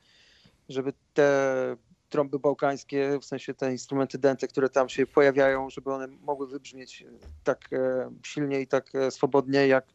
żeby 0.69 0.93
te 1.15 1.77
trąby 2.09 2.39
bałkańskie, 2.39 3.19
w 3.21 3.25
sensie 3.25 3.55
te 3.55 3.73
instrumenty 3.73 4.19
dęte, 4.19 4.49
które 4.49 4.69
tam 4.69 4.89
się 4.89 5.07
pojawiają, 5.07 5.71
żeby 5.71 5.93
one 5.93 6.07
mogły 6.07 6.47
wybrzmieć 6.47 7.05
tak 7.45 7.73
e, 7.73 8.11
silnie 8.23 8.61
i 8.61 8.67
tak 8.67 8.95
e, 8.95 9.11
swobodnie, 9.11 9.67
jak, 9.67 9.87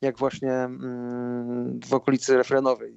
jak 0.00 0.18
właśnie 0.18 0.52
mm, 0.52 1.80
w 1.86 1.94
okolicy 1.94 2.36
refrenowej, 2.36 2.94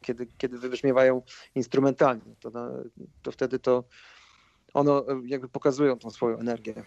kiedy, 0.00 0.26
kiedy 0.38 0.58
wybrzmiewają 0.58 1.22
instrumentalnie. 1.54 2.34
To, 2.40 2.50
to 3.22 3.32
wtedy 3.32 3.58
to 3.58 3.84
ono 4.74 5.08
e, 5.08 5.20
jakby 5.26 5.48
pokazują 5.48 5.98
tą 5.98 6.10
swoją 6.10 6.38
energię. 6.38 6.84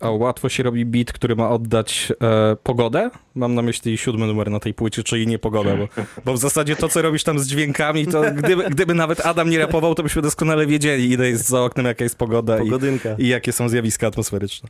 A 0.00 0.10
łatwo 0.10 0.48
się 0.48 0.62
robi 0.62 0.84
beat, 0.86 1.12
który 1.12 1.36
ma 1.36 1.50
oddać 1.50 2.12
e, 2.22 2.56
pogodę? 2.56 3.10
Mam 3.34 3.54
na 3.54 3.62
myśli 3.62 3.98
siódmy 3.98 4.26
numer 4.26 4.50
na 4.50 4.60
tej 4.60 4.74
płycie, 4.74 5.02
czyli 5.02 5.26
nie 5.26 5.38
pogodę, 5.38 5.76
bo, 5.76 5.88
bo 6.24 6.32
w 6.32 6.38
zasadzie 6.38 6.76
to, 6.76 6.88
co 6.88 7.02
robisz 7.02 7.24
tam 7.24 7.38
z 7.38 7.46
dźwiękami, 7.46 8.06
to 8.06 8.22
gdyby, 8.36 8.70
gdyby 8.70 8.94
nawet 8.94 9.26
Adam 9.26 9.50
nie 9.50 9.58
rapował, 9.58 9.94
to 9.94 10.02
byśmy 10.02 10.22
doskonale 10.22 10.66
wiedzieli, 10.66 11.10
ile 11.10 11.28
jest 11.28 11.48
za 11.48 11.62
oknem, 11.62 11.86
jaka 11.86 12.04
jest 12.04 12.16
pogoda 12.16 12.58
i, 12.62 12.70
i, 13.18 13.28
jakie 13.28 13.52
są 13.52 13.68
zjawiska 13.68 14.06
atmosferyczne. 14.06 14.68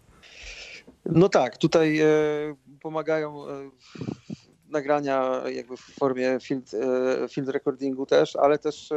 No 1.06 1.28
tak, 1.28 1.58
tutaj 1.58 2.00
e, 2.00 2.06
pomagają 2.82 3.48
e, 3.48 3.70
nagrania 4.68 5.42
jakby 5.52 5.76
w 5.76 5.80
formie 5.80 6.38
field, 6.42 6.70
field 7.30 7.48
recordingu 7.48 8.06
też, 8.06 8.36
ale 8.36 8.58
też 8.58 8.90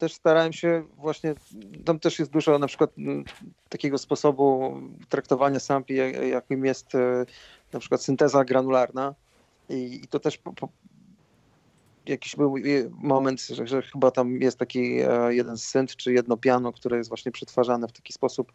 też 0.00 0.14
starałem 0.14 0.52
się 0.52 0.84
właśnie, 0.96 1.34
tam 1.84 2.00
też 2.00 2.18
jest 2.18 2.30
dużo 2.30 2.58
na 2.58 2.66
przykład 2.66 2.90
takiego 3.68 3.98
sposobu 3.98 4.76
traktowania 5.08 5.60
sampli, 5.60 5.96
jakim 6.30 6.64
jest 6.64 6.92
na 7.72 7.80
przykład 7.80 8.02
synteza 8.02 8.44
granularna 8.44 9.14
i, 9.68 10.00
i 10.04 10.08
to 10.08 10.20
też 10.20 10.38
po, 10.38 10.52
po, 10.52 10.68
jakiś 12.06 12.36
był 12.36 12.54
moment, 12.90 13.40
że, 13.40 13.66
że, 13.66 13.82
chyba 13.82 14.10
tam 14.10 14.40
jest 14.40 14.58
taki 14.58 14.96
jeden 15.28 15.58
synt 15.58 15.96
czy 15.96 16.12
jedno 16.12 16.36
piano, 16.36 16.72
które 16.72 16.96
jest 16.96 17.08
właśnie 17.08 17.32
przetwarzane 17.32 17.88
w 17.88 17.92
taki 17.92 18.12
sposób, 18.12 18.52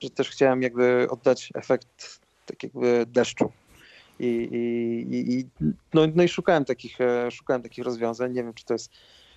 że 0.00 0.10
też 0.10 0.30
chciałem 0.30 0.62
jakby 0.62 1.06
oddać 1.10 1.50
efekt 1.54 2.20
tak 2.46 2.62
jakby 2.62 3.06
deszczu. 3.06 3.52
I, 4.20 4.26
i, 5.10 5.32
i 5.38 5.46
no, 5.94 6.02
no 6.14 6.22
i 6.22 6.28
szukałem 6.28 6.64
takich, 6.64 6.98
szukałem 7.30 7.62
takich 7.62 7.84
rozwiązań. 7.84 8.32
Nie 8.32 8.42
wiem, 8.42 8.54
czy 8.54 8.64
to 8.64 8.74
jest 8.74 8.90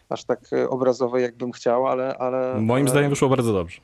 aż 0.10 0.24
tak 0.24 0.40
e, 0.54 0.70
obrazowe, 0.70 1.22
jakbym 1.22 1.52
chciał, 1.52 1.88
ale... 1.88 2.18
ale 2.18 2.62
Moim 2.62 2.86
ale... 2.86 2.92
zdaniem 2.92 3.10
wyszło 3.10 3.30
bardzo 3.30 3.54
dobrze. 3.54 3.82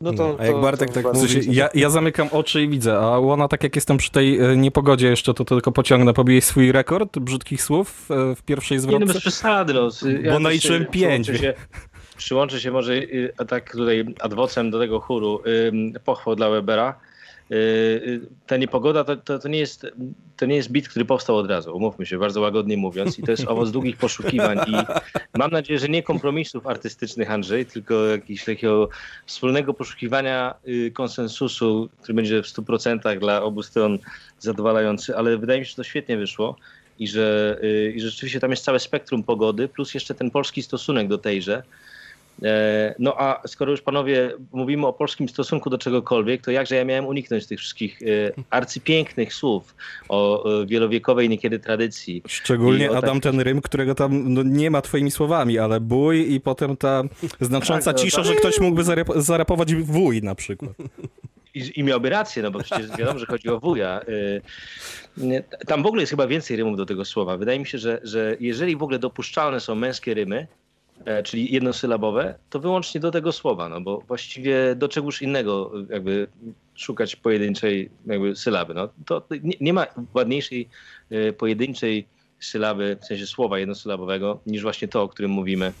No 0.00 0.12
to, 0.12 0.28
no, 0.28 0.36
a 0.38 0.46
jak 0.46 0.60
Bartek 0.60 0.88
to, 0.92 1.02
tak 1.02 1.14
mówi... 1.14 1.54
Ja, 1.54 1.68
ja, 1.74 1.90
zamykam 1.90 2.28
oczy 2.32 2.62
i 2.62 2.68
widzę, 2.68 2.98
a 2.98 3.18
Łona, 3.18 3.48
tak 3.48 3.62
jak 3.62 3.74
jestem 3.74 3.96
przy 3.96 4.10
tej 4.10 4.40
e, 4.40 4.56
niepogodzie 4.56 5.08
jeszcze, 5.08 5.34
to, 5.34 5.44
to 5.44 5.54
tylko 5.54 5.72
pociągnę. 5.72 6.12
Pobiłeś 6.12 6.44
swój 6.44 6.72
rekord 6.72 7.18
brzydkich 7.18 7.62
słów 7.62 8.06
w 8.36 8.42
pierwszej 8.46 8.78
zwrotce? 8.78 8.98
Nie, 8.98 9.06
no 9.06 9.12
bez 9.12 9.22
przesady. 9.22 9.74
No. 9.74 9.90
Ja 10.22 10.32
Bo 10.32 10.38
naliczyłem 10.38 10.86
pięć. 10.86 11.26
Się, 11.26 11.54
przyłączę 12.16 12.60
się 12.60 12.70
może 12.70 12.92
a 13.38 13.44
tak 13.44 13.72
tutaj 13.72 14.14
adwocem 14.20 14.70
do 14.70 14.78
tego 14.78 15.00
chóru. 15.00 15.42
Pochwał 16.04 16.36
dla 16.36 16.50
Webera 16.50 16.94
Y, 16.94 16.94
y, 16.94 17.13
ta 18.46 18.56
niepogoda 18.56 19.04
to, 19.04 19.16
to, 19.16 19.38
to, 19.38 19.48
nie 19.48 19.58
jest, 19.58 19.86
to 20.36 20.46
nie 20.46 20.56
jest 20.56 20.70
bit, 20.70 20.88
który 20.88 21.04
powstał 21.04 21.36
od 21.36 21.50
razu, 21.50 21.76
umówmy 21.76 22.06
się, 22.06 22.18
bardzo 22.18 22.40
łagodnie 22.40 22.76
mówiąc. 22.76 23.18
I 23.18 23.22
to 23.22 23.30
jest 23.30 23.48
owoc 23.48 23.70
długich 23.70 23.96
poszukiwań. 23.96 24.58
I 24.66 24.72
mam 25.38 25.50
nadzieję, 25.50 25.78
że 25.78 25.88
nie 25.88 26.02
kompromisów 26.02 26.66
artystycznych, 26.66 27.30
Andrzej, 27.30 27.66
tylko 27.66 28.04
jakiegoś 28.04 28.44
takiego 28.44 28.88
wspólnego 29.26 29.74
poszukiwania 29.74 30.54
y, 30.68 30.90
konsensusu, 30.94 31.88
który 32.02 32.14
będzie 32.14 32.42
w 32.42 32.46
100% 32.46 33.18
dla 33.18 33.42
obu 33.42 33.62
stron 33.62 33.98
zadowalający, 34.38 35.16
ale 35.16 35.38
wydaje 35.38 35.60
mi 35.60 35.66
się, 35.66 35.70
że 35.70 35.76
to 35.76 35.84
świetnie 35.84 36.16
wyszło. 36.16 36.56
I 36.98 37.08
że, 37.08 37.60
I 37.94 38.00
że 38.00 38.10
rzeczywiście 38.10 38.40
tam 38.40 38.50
jest 38.50 38.64
całe 38.64 38.80
spektrum 38.80 39.22
pogody, 39.22 39.68
plus 39.68 39.94
jeszcze 39.94 40.14
ten 40.14 40.30
polski 40.30 40.62
stosunek 40.62 41.08
do 41.08 41.18
tejże. 41.18 41.62
E, 42.42 42.94
no 42.98 43.14
a 43.20 43.42
skoro 43.46 43.70
już 43.70 43.82
panowie 43.82 44.32
mówimy 44.52 44.86
o 44.86 44.92
polskim 44.92 45.28
stosunku 45.28 45.70
do 45.70 45.78
czegokolwiek, 45.78 46.42
to 46.42 46.50
jakże 46.50 46.76
ja 46.76 46.84
miałem 46.84 47.06
uniknąć 47.06 47.46
tych 47.46 47.58
wszystkich 47.58 48.02
e, 48.02 48.06
arcypięknych 48.50 49.34
słów 49.34 49.74
o 50.08 50.44
wielowiekowej 50.66 51.28
niekiedy 51.28 51.58
tradycji. 51.58 52.22
Szczególnie 52.28 52.96
Adam 52.96 53.20
ten 53.20 53.40
rym, 53.40 53.60
którego 53.60 53.94
tam 53.94 54.34
no, 54.34 54.42
nie 54.42 54.70
ma 54.70 54.82
twoimi 54.82 55.10
słowami, 55.10 55.58
ale 55.58 55.80
bój 55.80 56.32
i 56.32 56.40
potem 56.40 56.76
ta 56.76 57.02
znacząca 57.40 57.92
tak, 57.92 58.02
cisza, 58.02 58.16
tak. 58.16 58.26
że 58.26 58.34
ktoś 58.34 58.60
mógłby 58.60 58.84
zarap 58.84 59.08
zarapować 59.16 59.74
wuj 59.74 60.22
na 60.22 60.34
przykład. 60.34 60.72
I, 61.54 61.80
I 61.80 61.84
miałby 61.84 62.10
rację, 62.10 62.42
no 62.42 62.50
bo 62.50 62.62
przecież 62.62 62.96
wiadomo, 62.98 63.18
że 63.18 63.26
chodzi 63.26 63.48
o 63.48 63.60
wuja. 63.60 64.00
E, 65.20 65.42
tam 65.66 65.82
w 65.82 65.86
ogóle 65.86 66.02
jest 66.02 66.10
chyba 66.10 66.26
więcej 66.26 66.56
rymów 66.56 66.76
do 66.76 66.86
tego 66.86 67.04
słowa. 67.04 67.36
Wydaje 67.36 67.58
mi 67.58 67.66
się, 67.66 67.78
że, 67.78 68.00
że 68.02 68.36
jeżeli 68.40 68.76
w 68.76 68.82
ogóle 68.82 68.98
dopuszczalne 68.98 69.60
są 69.60 69.74
męskie 69.74 70.14
rymy, 70.14 70.46
E, 70.46 70.63
czyli 71.24 71.52
jednosylabowe, 71.52 72.34
to 72.50 72.60
wyłącznie 72.60 73.00
do 73.00 73.10
tego 73.10 73.32
słowa, 73.32 73.68
no 73.68 73.80
bo 73.80 74.00
właściwie 74.00 74.74
do 74.74 74.88
czegoś 74.88 75.22
innego 75.22 75.72
jakby 75.90 76.26
szukać 76.74 77.16
pojedynczej 77.16 77.90
jakby 78.06 78.36
sylaby. 78.36 78.74
No, 78.74 78.88
to 79.06 79.26
nie, 79.42 79.54
nie 79.60 79.72
ma 79.72 79.86
ładniejszej 80.14 80.68
e, 81.10 81.32
pojedynczej 81.32 82.06
sylaby, 82.40 82.96
w 83.02 83.06
sensie 83.06 83.26
słowa 83.26 83.58
jednosylabowego, 83.58 84.40
niż 84.46 84.62
właśnie 84.62 84.88
to, 84.88 85.02
o 85.02 85.08
którym 85.08 85.30
mówimy, 85.30 85.72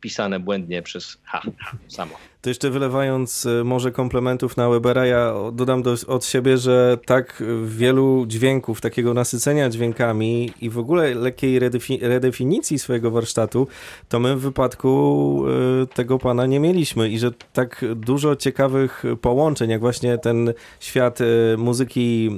pisane 0.00 0.40
błędnie 0.40 0.82
przez 0.82 1.18
ha 1.24 1.42
samo. 1.88 2.14
To 2.40 2.50
jeszcze 2.50 2.70
wylewając 2.70 3.46
e, 3.46 3.64
może 3.64 3.92
komplementów 3.92 4.56
na 4.56 4.68
Webera, 4.68 5.06
ja 5.06 5.34
dodam 5.52 5.82
do, 5.82 5.94
od 6.06 6.24
siebie, 6.24 6.58
że 6.58 6.98
tak 7.06 7.42
wielu 7.64 8.24
dźwięków, 8.26 8.80
takiego 8.80 9.14
nasycenia 9.14 9.70
dźwiękami 9.70 10.52
i 10.60 10.70
w 10.70 10.78
ogóle 10.78 11.14
lekkiej 11.14 11.58
redefi 11.58 11.98
redefinicji 12.02 12.78
swojego 12.78 13.10
warsztatu, 13.10 13.66
to 14.08 14.20
my 14.20 14.36
w 14.36 14.40
wypadku 14.40 15.44
y, 15.82 15.86
tego 15.86 16.18
pana 16.18 16.46
nie 16.46 16.60
mieliśmy. 16.60 17.08
I 17.08 17.18
że 17.18 17.30
tak 17.52 17.84
dużo 17.96 18.36
ciekawych 18.36 19.02
połączeń, 19.20 19.70
jak 19.70 19.80
właśnie 19.80 20.18
ten 20.18 20.52
świat 20.80 21.20
y, 21.20 21.24
muzyki 21.58 22.30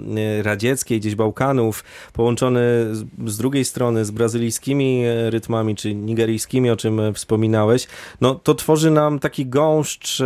radzieckiej, 0.42 1.00
gdzieś 1.00 1.14
Bałkanów, 1.14 1.84
połączony 2.12 2.60
z, 2.92 3.04
z, 3.26 3.38
drugiej 3.38 3.64
strony 3.64 4.04
z 4.04 4.10
brazylijskimi 4.10 5.02
rytmami, 5.30 5.76
czy 5.76 5.94
nigeryjskimi, 5.94 6.70
o 6.70 6.76
czym 6.76 7.00
wspominałeś, 7.14 7.86
no 8.20 8.34
to 8.34 8.54
tworzy 8.54 8.90
nam 8.90 9.18
taki 9.18 9.46
gąszcz 9.46 9.89
płaszcz, 9.90 10.22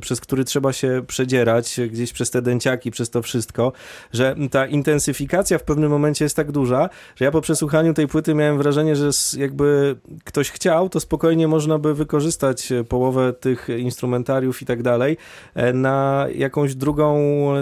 przez 0.00 0.20
który 0.20 0.44
trzeba 0.44 0.72
się 0.72 1.02
przedzierać, 1.06 1.80
gdzieś 1.90 2.12
przez 2.12 2.30
te 2.30 2.42
dęciaki, 2.42 2.90
przez 2.90 3.10
to 3.10 3.22
wszystko, 3.22 3.72
że 4.12 4.36
ta 4.50 4.66
intensyfikacja 4.66 5.58
w 5.58 5.62
pewnym 5.62 5.90
momencie 5.90 6.24
jest 6.24 6.36
tak 6.36 6.52
duża, 6.52 6.88
że 7.16 7.24
ja 7.24 7.30
po 7.30 7.40
przesłuchaniu 7.40 7.94
tej 7.94 8.08
płyty 8.08 8.34
miałem 8.34 8.58
wrażenie, 8.58 8.96
że 8.96 9.10
jakby 9.36 9.96
ktoś 10.24 10.50
chciał, 10.50 10.88
to 10.88 11.00
spokojnie 11.00 11.48
można 11.48 11.78
by 11.78 11.94
wykorzystać 11.94 12.72
połowę 12.88 13.32
tych 13.32 13.68
instrumentariów 13.78 14.62
i 14.62 14.66
tak 14.66 14.82
dalej 14.82 15.16
e, 15.54 15.72
na 15.72 16.26
jakąś 16.34 16.74
drugą, 16.74 17.18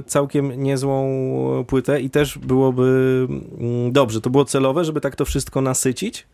całkiem 0.07 0.63
niezłą 0.63 1.65
płytę 1.67 2.01
i 2.01 2.11
też 2.11 2.39
byłoby 2.39 3.27
mm, 3.31 3.93
dobrze. 3.93 4.21
To 4.21 4.31
było 4.31 4.45
celowe, 4.45 4.85
żeby 4.85 5.01
tak 5.01 5.17
to 5.17 5.25
wszystko 5.25 5.61
nasycić? 5.61 6.27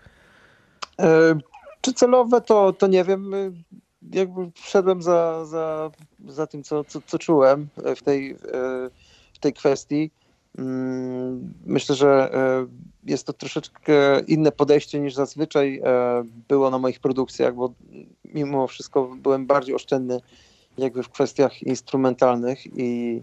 E, 1.00 1.38
czy 1.80 1.92
celowe, 1.92 2.40
to, 2.40 2.72
to 2.72 2.86
nie 2.86 3.04
wiem 3.04 3.34
jakby 4.12 4.50
wszedłem 4.54 5.02
za, 5.02 5.44
za, 5.44 5.90
za 6.28 6.46
tym, 6.46 6.62
co, 6.62 6.84
co, 6.84 7.00
co 7.06 7.18
czułem 7.18 7.68
w 7.96 8.02
tej, 8.02 8.36
w 9.32 9.38
tej 9.40 9.52
kwestii. 9.52 10.10
Mm, 10.58 11.54
myślę, 11.66 11.94
że 11.94 12.34
e, 12.34 12.66
jest 13.04 13.26
to 13.26 13.32
troszeczkę 13.32 14.20
inne 14.20 14.52
podejście 14.52 15.00
niż 15.00 15.14
zazwyczaj 15.14 15.80
e, 15.84 16.24
było 16.48 16.70
na 16.70 16.78
moich 16.78 17.00
produkcjach, 17.00 17.54
bo 17.54 17.72
mimo 18.24 18.66
wszystko 18.66 19.16
byłem 19.16 19.46
bardziej 19.46 19.74
oszczędny 19.74 20.20
jakby 20.78 21.02
w 21.02 21.08
kwestiach 21.08 21.62
instrumentalnych 21.62 22.78
i 22.78 23.22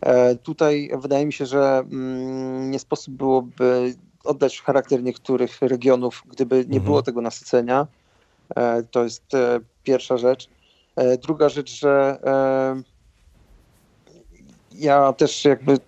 e, 0.00 0.36
tutaj 0.36 0.90
wydaje 0.98 1.26
mi 1.26 1.32
się, 1.32 1.46
że 1.46 1.78
mm, 1.78 2.70
nie 2.70 2.78
sposób 2.78 3.14
byłoby 3.14 3.94
oddać 4.24 4.60
charakter 4.60 5.02
niektórych 5.02 5.62
regionów, 5.62 6.22
gdyby 6.26 6.56
nie 6.56 6.62
mhm. 6.62 6.84
było 6.84 7.02
tego 7.02 7.20
nasycenia. 7.20 7.86
To 8.90 9.04
jest 9.04 9.32
pierwsza 9.88 10.16
rzecz. 10.18 10.48
E, 10.96 11.18
druga 11.18 11.48
rzecz, 11.48 11.80
że 11.80 12.18
e, 12.24 12.82
ja 14.72 15.12
też 15.12 15.44
jakby 15.44 15.78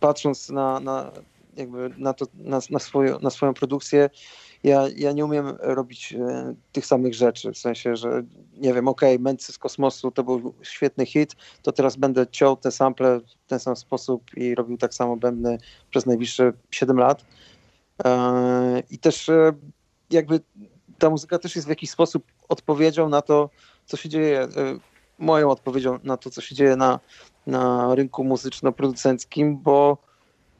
patrząc 0.00 0.50
na, 0.50 0.80
na, 0.80 1.12
jakby 1.56 1.90
na, 1.98 2.14
to, 2.14 2.26
na, 2.34 2.60
na, 2.70 2.78
swoją, 2.78 3.18
na 3.20 3.30
swoją 3.30 3.54
produkcję, 3.54 4.10
ja, 4.64 4.84
ja 4.96 5.12
nie 5.12 5.24
umiem 5.24 5.56
robić 5.60 6.12
e, 6.12 6.54
tych 6.72 6.86
samych 6.86 7.14
rzeczy. 7.14 7.52
W 7.52 7.58
sensie, 7.58 7.96
że 7.96 8.22
nie 8.56 8.74
wiem, 8.74 8.88
okej, 8.88 9.14
okay, 9.14 9.22
Mędrcy 9.22 9.52
z 9.52 9.58
kosmosu 9.58 10.10
to 10.10 10.24
był 10.24 10.54
świetny 10.62 11.06
hit, 11.06 11.36
to 11.62 11.72
teraz 11.72 11.96
będę 11.96 12.26
ciął 12.26 12.56
te 12.56 12.70
sample 12.70 13.20
w 13.20 13.48
ten 13.48 13.60
sam 13.60 13.76
sposób 13.76 14.22
i 14.36 14.54
robił 14.54 14.78
tak 14.78 14.94
samo 14.94 15.16
będę 15.16 15.58
przez 15.90 16.06
najbliższe 16.06 16.52
7 16.70 16.98
lat. 16.98 17.24
I 18.90 18.98
też 18.98 19.30
jakby 20.10 20.40
ta 20.98 21.10
muzyka 21.10 21.38
też 21.38 21.56
jest 21.56 21.68
w 21.68 21.70
jakiś 21.70 21.90
sposób 21.90 22.24
odpowiedzią 22.48 23.08
na 23.08 23.22
to, 23.22 23.50
co 23.86 23.96
się 23.96 24.08
dzieje, 24.08 24.40
e, 24.40 24.48
moją 25.18 25.50
odpowiedzią 25.50 25.98
na 26.04 26.16
to, 26.16 26.30
co 26.30 26.40
się 26.40 26.54
dzieje 26.54 26.76
na, 26.76 27.00
na 27.46 27.94
rynku 27.94 28.24
muzyczno-producenckim, 28.24 29.56
bo 29.56 29.98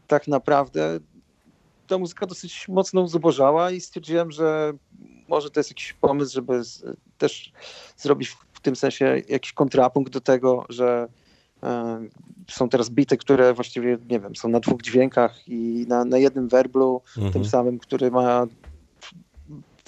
tak 0.07 0.29
naprawdę 0.29 1.01
ta 1.87 1.99
muzyka 1.99 2.27
dosyć 2.27 2.69
mocno 2.69 3.09
zubożała 3.09 3.71
i 3.71 3.81
stwierdziłem, 3.81 4.33
że 4.33 4.73
może 5.29 5.51
to 5.51 5.61
jest 5.61 5.71
jakiś 5.71 5.93
pomysł, 5.93 6.35
żeby 6.35 6.65
z, 6.65 6.85
też 7.19 7.53
zrobić 7.97 8.37
w 8.53 8.61
tym 8.61 8.77
sensie 8.77 9.23
jakiś 9.29 9.53
kontrapunkt 9.53 10.13
do 10.13 10.21
tego, 10.21 10.67
że 10.69 11.09
e, 11.63 12.01
są 12.51 12.69
teraz 12.69 12.91
bity, 12.91 13.17
które 13.17 13.55
właściwie, 13.55 13.99
nie 14.11 14.21
wiem, 14.21 14.37
są 14.37 14.49
na 14.49 14.61
dwóch 14.61 14.83
dźwiękach 14.83 15.49
i 15.49 15.87
na, 15.89 16.05
na 16.05 16.19
jednym 16.19 16.49
werblu, 16.49 17.03
mhm. 17.17 17.33
tym 17.33 17.45
samym, 17.45 17.79
który 17.79 18.11
ma 18.11 18.47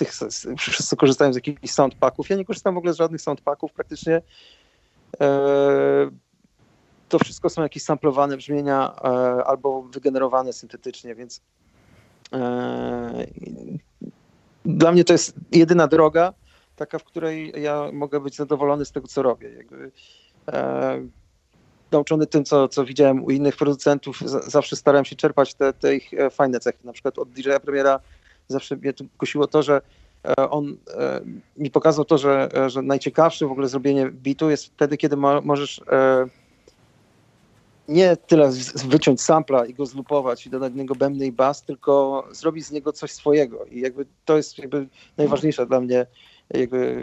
tych, 0.01 0.13
wszyscy 0.59 0.97
korzystają 0.97 1.33
z 1.33 1.37
jakichś 1.37 1.71
soundpacków. 1.71 2.31
Ja 2.31 2.37
nie 2.37 2.45
korzystam 2.45 2.75
w 2.75 2.79
ogóle 2.79 2.93
z 2.93 2.97
żadnych 2.97 3.21
soundpacków 3.21 3.73
praktycznie. 3.73 4.23
E, 5.21 6.11
to 7.09 7.19
wszystko 7.19 7.51
są 7.51 7.63
jakieś 7.63 7.83
samplowane 7.83 8.37
brzmienia 8.37 8.95
e, 9.05 9.09
albo 9.45 9.83
wygenerowane 9.83 10.53
syntetycznie, 10.53 11.15
więc 11.15 11.41
e, 12.33 13.27
dla 14.65 14.93
mnie 14.93 15.05
to 15.05 15.13
jest 15.13 15.35
jedyna 15.53 15.87
droga, 15.87 16.35
taka, 16.77 16.99
w 16.99 17.05
której 17.05 17.53
ja 17.63 17.91
mogę 17.93 18.21
być 18.21 18.37
zadowolony 18.37 18.85
z 18.85 18.93
tego, 18.93 19.07
co 19.07 19.23
robię. 19.23 19.51
Jakby, 19.53 19.91
nauczony 21.93 22.27
tym, 22.27 22.45
co, 22.45 22.69
co 22.69 22.85
widziałem 22.85 23.25
u 23.25 23.31
innych 23.31 23.57
producentów, 23.57 24.21
zawsze 24.47 24.77
starałem 24.77 25.05
się 25.05 25.17
czerpać 25.17 25.55
te, 25.55 25.73
te 25.73 25.97
ich 25.97 26.11
fajne 26.31 26.61
cechy. 26.61 26.79
Na 26.85 26.93
przykład 26.93 27.19
od 27.19 27.31
DJ 27.31 27.51
Premiera 27.63 28.01
zawsze 28.53 28.77
mnie 28.77 28.93
tu 28.93 29.05
kusiło 29.19 29.47
to, 29.47 29.63
że 29.63 29.81
on 30.37 30.77
mi 31.57 31.71
pokazał 31.71 32.05
to, 32.05 32.19
że, 32.19 32.49
że 32.67 32.83
najciekawsze 32.83 33.47
w 33.47 33.53
ogóle 33.53 33.69
zrobienie 33.69 34.11
bitu 34.11 34.51
jest 34.51 34.67
wtedy, 34.67 34.97
kiedy 34.97 35.17
możesz 35.17 35.81
nie 37.89 38.17
tyle 38.17 38.51
wyciąć 38.85 39.21
sampla 39.21 39.67
i 39.67 39.75
go 39.75 39.87
zlupować 39.87 40.47
i 40.47 40.51
dodać 40.51 40.73
do 40.73 40.79
niego 40.79 40.95
bębny 40.95 41.27
i 41.27 41.33
bas, 41.33 41.63
tylko 41.63 42.25
zrobić 42.31 42.67
z 42.67 42.71
niego 42.71 42.93
coś 42.93 43.13
swojego. 43.13 43.65
I 43.65 43.81
jakby 43.81 44.07
to 44.25 44.37
jest 44.37 44.59
jakby 44.59 44.87
najważniejsza 45.17 45.67
dla 45.67 45.81
mnie 45.81 46.07
jakby 46.55 47.03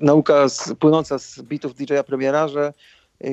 nauka 0.00 0.48
z, 0.48 0.74
płynąca 0.74 1.18
z 1.18 1.42
bitów 1.42 1.74
DJ-a 1.74 2.02
premiera, 2.02 2.48
że 2.48 2.66
e, 2.66 2.72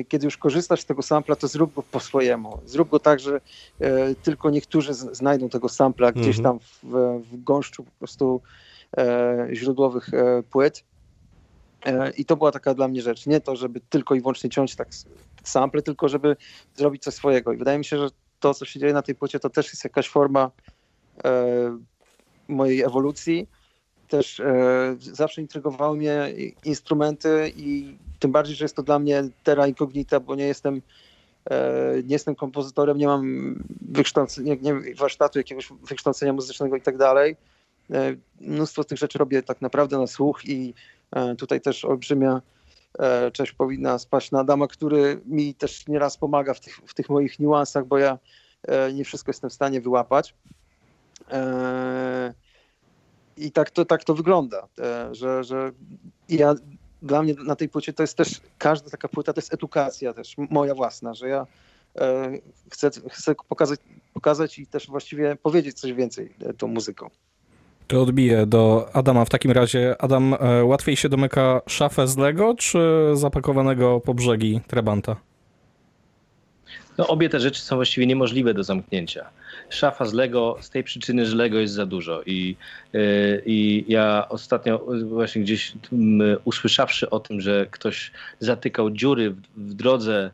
kiedy 0.08 0.24
już 0.24 0.36
korzystasz 0.36 0.80
z 0.80 0.84
tego 0.84 1.02
sampla, 1.02 1.36
to 1.36 1.48
zrób 1.48 1.74
go 1.74 1.82
po 1.82 2.00
swojemu. 2.00 2.58
Zrób 2.66 2.88
go 2.88 2.98
tak, 2.98 3.20
że 3.20 3.40
e, 3.80 4.14
tylko 4.14 4.50
niektórzy 4.50 4.94
z, 4.94 5.16
znajdą 5.16 5.48
tego 5.48 5.68
sampla 5.68 6.12
gdzieś 6.12 6.38
mhm. 6.38 6.42
tam 6.42 6.58
w, 6.82 7.22
w 7.30 7.42
gąszczu 7.42 7.84
po 7.84 7.90
prostu 7.98 8.40
e, 8.96 9.48
źródłowych 9.52 10.14
e, 10.14 10.42
płyt. 10.42 10.84
E, 11.86 12.10
I 12.10 12.24
to 12.24 12.36
była 12.36 12.52
taka 12.52 12.74
dla 12.74 12.88
mnie 12.88 13.02
rzecz. 13.02 13.26
Nie 13.26 13.40
to, 13.40 13.56
żeby 13.56 13.80
tylko 13.80 14.14
i 14.14 14.20
wyłącznie 14.20 14.50
ciąć 14.50 14.76
tak 14.76 14.88
sample, 15.44 15.82
tylko 15.82 16.08
żeby 16.08 16.36
zrobić 16.76 17.02
coś 17.02 17.14
swojego. 17.14 17.52
I 17.52 17.56
wydaje 17.56 17.78
mi 17.78 17.84
się, 17.84 17.98
że 17.98 18.08
to, 18.40 18.54
co 18.54 18.64
się 18.64 18.80
dzieje 18.80 18.92
na 18.92 19.02
tej 19.02 19.14
płycie, 19.14 19.40
to 19.40 19.50
też 19.50 19.66
jest 19.66 19.84
jakaś 19.84 20.08
forma 20.08 20.50
e, 21.24 21.78
mojej 22.48 22.82
ewolucji. 22.82 23.48
Też 24.08 24.40
e, 24.40 24.96
zawsze 24.98 25.40
intrygowały 25.40 25.96
mnie 25.96 26.32
instrumenty 26.64 27.52
i 27.56 27.98
tym 28.18 28.32
bardziej, 28.32 28.56
że 28.56 28.64
jest 28.64 28.76
to 28.76 28.82
dla 28.82 28.98
mnie 28.98 29.24
terra 29.44 29.66
incognita, 29.66 30.20
bo 30.20 30.34
nie 30.34 30.46
jestem 30.46 30.82
e, 31.50 31.94
nie 32.04 32.12
jestem 32.12 32.34
kompozytorem, 32.34 32.98
nie 32.98 33.06
mam 33.06 33.54
wykształcenia, 33.80 34.54
nie, 34.54 34.72
nie, 34.72 34.94
warsztatu 34.94 35.38
jakiegoś 35.38 35.68
wykształcenia 35.88 36.32
muzycznego 36.32 36.76
i 36.76 36.80
tak 36.80 36.96
dalej. 36.96 37.36
E, 37.90 38.14
mnóstwo 38.40 38.82
z 38.82 38.86
tych 38.86 38.98
rzeczy 38.98 39.18
robię 39.18 39.42
tak 39.42 39.60
naprawdę 39.60 39.98
na 39.98 40.06
słuch 40.06 40.44
i 40.44 40.74
e, 41.12 41.36
tutaj 41.36 41.60
też 41.60 41.84
olbrzymia 41.84 42.40
E, 42.98 43.30
cześć 43.30 43.52
powinna 43.52 43.98
spaść 43.98 44.30
na 44.30 44.40
Adama, 44.40 44.66
który 44.66 45.20
mi 45.26 45.54
też 45.54 45.86
nieraz 45.86 46.16
pomaga 46.16 46.54
w 46.54 46.60
tych, 46.60 46.76
w 46.86 46.94
tych 46.94 47.08
moich 47.08 47.38
niuansach, 47.38 47.86
bo 47.86 47.98
ja 47.98 48.18
nie 48.94 49.04
wszystko 49.04 49.30
jestem 49.30 49.50
w 49.50 49.52
stanie 49.52 49.80
wyłapać. 49.80 50.34
I 53.36 53.50
tak 53.50 53.70
to, 53.70 53.84
tak 53.84 54.04
to 54.04 54.14
wygląda, 54.14 54.68
że, 55.12 55.44
że 55.44 55.72
ja, 56.28 56.54
dla 57.02 57.22
mnie 57.22 57.34
na 57.46 57.56
tej 57.56 57.68
płycie 57.68 57.92
to 57.92 58.02
jest 58.02 58.16
też, 58.16 58.40
każda 58.58 58.90
taka 58.90 59.08
płyta 59.08 59.32
to 59.32 59.38
jest 59.38 59.54
edukacja 59.54 60.12
też, 60.12 60.34
moja 60.50 60.74
własna, 60.74 61.14
że 61.14 61.28
ja 61.28 61.46
chcę, 62.70 62.90
chcę 63.10 63.34
pokazać, 63.48 63.80
pokazać 64.14 64.58
i 64.58 64.66
też 64.66 64.86
właściwie 64.86 65.36
powiedzieć 65.36 65.80
coś 65.80 65.92
więcej 65.92 66.34
tą 66.58 66.68
muzyką. 66.68 67.10
To 67.86 68.02
odbiję 68.02 68.46
do 68.46 68.88
Adama. 68.92 69.24
W 69.24 69.30
takim 69.30 69.50
razie, 69.50 69.96
Adam, 69.98 70.34
e, 70.40 70.64
łatwiej 70.64 70.96
się 70.96 71.08
domyka 71.08 71.60
szafę 71.66 72.08
z 72.08 72.16
Lego, 72.16 72.54
czy 72.54 73.10
zapakowanego 73.12 74.00
po 74.00 74.14
brzegi 74.14 74.60
Trabanta? 74.66 75.16
No, 76.98 77.06
obie 77.06 77.28
te 77.28 77.40
rzeczy 77.40 77.62
są 77.62 77.76
właściwie 77.76 78.06
niemożliwe 78.06 78.54
do 78.54 78.64
zamknięcia. 78.64 79.26
Szafa 79.70 80.04
z 80.04 80.12
Lego 80.12 80.56
z 80.60 80.70
tej 80.70 80.84
przyczyny, 80.84 81.26
że 81.26 81.36
Lego 81.36 81.58
jest 81.58 81.74
za 81.74 81.86
dużo. 81.86 82.22
I, 82.26 82.56
yy, 82.92 83.42
i 83.46 83.84
ja 83.88 84.26
ostatnio 84.28 84.86
właśnie 85.04 85.42
gdzieś 85.42 85.72
usłyszawszy 86.44 87.10
o 87.10 87.20
tym, 87.20 87.40
że 87.40 87.66
ktoś 87.70 88.10
zatykał 88.40 88.90
dziury 88.90 89.30
w, 89.30 89.40
w 89.56 89.74
drodze 89.74 90.30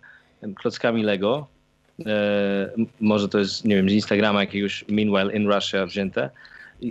klockami 0.54 1.02
Lego, 1.02 1.46
yy, 1.98 2.06
może 3.00 3.28
to 3.28 3.38
jest, 3.38 3.64
nie 3.64 3.76
wiem, 3.76 3.90
z 3.90 3.92
Instagrama 3.92 4.40
jakiegoś 4.40 4.84
Meanwhile 4.88 5.36
in 5.36 5.52
Russia 5.52 5.86
wzięte, 5.86 6.30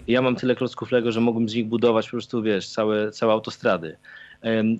ja 0.07 0.21
mam 0.21 0.35
tyle 0.35 0.55
klocków 0.55 0.91
Lego, 0.91 1.11
że 1.11 1.21
mógłbym 1.21 1.49
z 1.49 1.55
nich 1.55 1.65
budować 1.65 2.05
po 2.05 2.11
prostu, 2.11 2.41
wiesz, 2.41 2.67
całe, 2.67 3.11
całe 3.11 3.33
autostrady. 3.33 3.97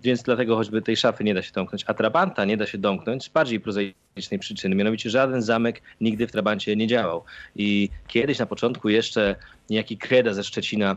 Więc 0.03 0.23
dlatego 0.23 0.55
choćby 0.55 0.81
tej 0.81 0.97
szafy 0.97 1.23
nie 1.23 1.33
da 1.33 1.41
się 1.41 1.51
domknąć. 1.51 1.83
A 1.87 1.93
Trabanta 1.93 2.45
nie 2.45 2.57
da 2.57 2.65
się 2.65 2.77
domknąć 2.77 3.23
z 3.23 3.29
bardziej 3.29 3.59
prozaicznej 3.59 4.39
przyczyny. 4.39 4.75
Mianowicie 4.75 5.09
żaden 5.09 5.41
zamek 5.41 5.81
nigdy 6.01 6.27
w 6.27 6.31
Trabancie 6.31 6.75
nie 6.75 6.87
działał. 6.87 7.23
I 7.55 7.89
kiedyś 8.07 8.39
na 8.39 8.45
początku 8.45 8.89
jeszcze 8.89 9.35
niejaki 9.69 9.97
Kreda 9.97 10.33
ze 10.33 10.43
Szczecina 10.43 10.95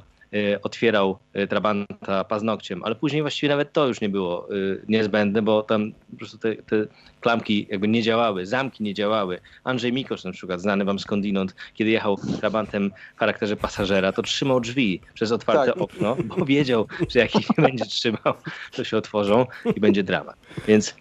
otwierał 0.63 1.19
y, 1.37 1.47
Trabanta 1.47 2.25
paznokciem, 2.25 2.85
ale 2.85 2.95
później 2.95 3.23
właściwie 3.23 3.51
nawet 3.51 3.73
to 3.73 3.89
już 3.89 4.01
nie 4.01 4.09
było 4.09 4.55
y, 4.55 4.83
niezbędne, 4.89 5.43
bo 5.43 5.63
tam 5.63 5.93
po 6.11 6.17
prostu 6.17 6.39
te, 6.39 6.57
te 6.57 6.87
klamki 7.21 7.67
jakby 7.71 7.89
nie 7.89 8.03
działały, 8.03 8.47
zamki 8.47 8.85
nie 8.85 8.95
działały. 8.95 9.41
Andrzej 9.65 9.93
Mikosz 9.93 10.25
na 10.25 10.33
przykład, 10.33 10.61
znany 10.61 10.85
wam 10.85 10.99
skądinąd, 10.99 11.55
kiedy 11.75 11.91
jechał 11.91 12.19
Trabantem 12.41 12.91
w 13.17 13.19
charakterze 13.19 13.57
pasażera, 13.57 14.13
to 14.13 14.23
trzymał 14.23 14.61
drzwi 14.61 15.01
przez 15.15 15.33
otwarte 15.33 15.73
tak. 15.73 15.83
okno, 15.83 16.17
bo 16.39 16.45
wiedział, 16.45 16.87
że 17.09 17.19
jak 17.19 17.35
ich 17.35 17.59
nie 17.59 17.65
będzie 17.65 17.85
trzymał, 17.85 18.35
to 18.73 18.85
się 18.85 18.97
otworzą 18.97 19.47
i 19.77 19.81
będzie 19.81 20.03
dramat. 20.03 20.37
Więc 20.69 20.95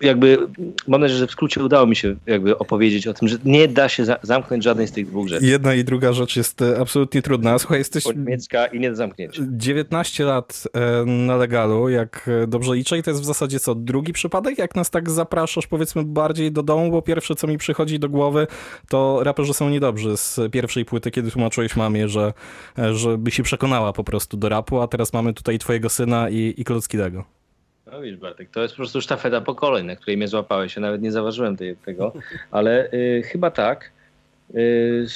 jakby 0.00 0.38
mam 0.88 1.00
nadzieję, 1.00 1.18
że 1.18 1.26
w 1.26 1.30
skrócie 1.30 1.64
udało 1.64 1.86
mi 1.86 1.96
się 1.96 2.16
jakby 2.26 2.58
opowiedzieć 2.58 3.06
o 3.06 3.14
tym, 3.14 3.28
że 3.28 3.36
nie 3.44 3.68
da 3.68 3.88
się 3.88 4.04
za 4.04 4.18
zamknąć 4.22 4.64
żadnej 4.64 4.88
z 4.88 4.92
tych 4.92 5.06
dwóch 5.06 5.28
rzeczy. 5.28 5.46
Jedna 5.46 5.74
i 5.74 5.84
druga 5.84 6.12
rzecz 6.12 6.36
jest 6.36 6.62
e, 6.62 6.80
absolutnie 6.80 7.22
trudna. 7.22 7.58
Słuchaj, 7.58 7.78
jesteś... 7.78 8.06
Niemiecka 8.06 8.66
i 8.66 8.80
nie 8.80 8.90
do 8.90 8.96
zamknięcia. 8.96 9.42
19 9.50 10.24
lat 10.24 10.64
e, 10.74 11.04
na 11.04 11.36
legalu, 11.36 11.88
jak 11.88 12.30
e, 12.42 12.46
dobrze 12.46 12.74
liczę 12.74 12.98
i 12.98 13.02
to 13.02 13.10
jest 13.10 13.22
w 13.22 13.24
zasadzie 13.24 13.60
co, 13.60 13.74
drugi 13.74 14.12
przypadek? 14.12 14.58
Jak 14.58 14.74
nas 14.74 14.90
tak 14.90 15.10
zapraszasz 15.10 15.66
powiedzmy 15.66 16.04
bardziej 16.04 16.52
do 16.52 16.62
domu, 16.62 16.90
bo 16.90 17.02
pierwsze 17.02 17.34
co 17.34 17.46
mi 17.46 17.58
przychodzi 17.58 17.98
do 17.98 18.08
głowy 18.08 18.46
to 18.88 19.20
raperzy 19.22 19.54
są 19.54 19.70
niedobrzy 19.70 20.16
z 20.16 20.40
pierwszej 20.52 20.84
płyty, 20.84 21.10
kiedy 21.10 21.30
tłumaczyłeś 21.30 21.76
mamie, 21.76 22.08
że 22.08 22.32
żeby 22.92 23.30
się 23.30 23.42
przekonała 23.42 23.92
po 23.92 24.04
prostu 24.04 24.36
do 24.36 24.48
rapu, 24.48 24.80
a 24.80 24.88
teraz 24.88 25.12
mamy 25.12 25.34
tutaj 25.34 25.58
twojego 25.58 25.88
syna 25.88 26.30
i, 26.30 26.54
i 26.56 26.64
Klockiego. 26.64 27.37
No 27.92 28.00
widzisz 28.00 28.18
Bartek, 28.18 28.50
to 28.50 28.62
jest 28.62 28.74
po 28.74 28.76
prostu 28.76 29.00
sztafeta 29.00 29.40
pokoleń, 29.40 29.86
na 29.86 29.96
której 29.96 30.16
mnie 30.16 30.28
złapałeś. 30.28 30.76
Ja 30.76 30.82
nawet 30.82 31.02
nie 31.02 31.12
zauważyłem 31.12 31.56
tej, 31.56 31.76
tego, 31.76 32.12
ale 32.50 32.92
y, 32.92 33.22
chyba 33.26 33.50
tak. 33.50 33.90
Y, 34.54 35.06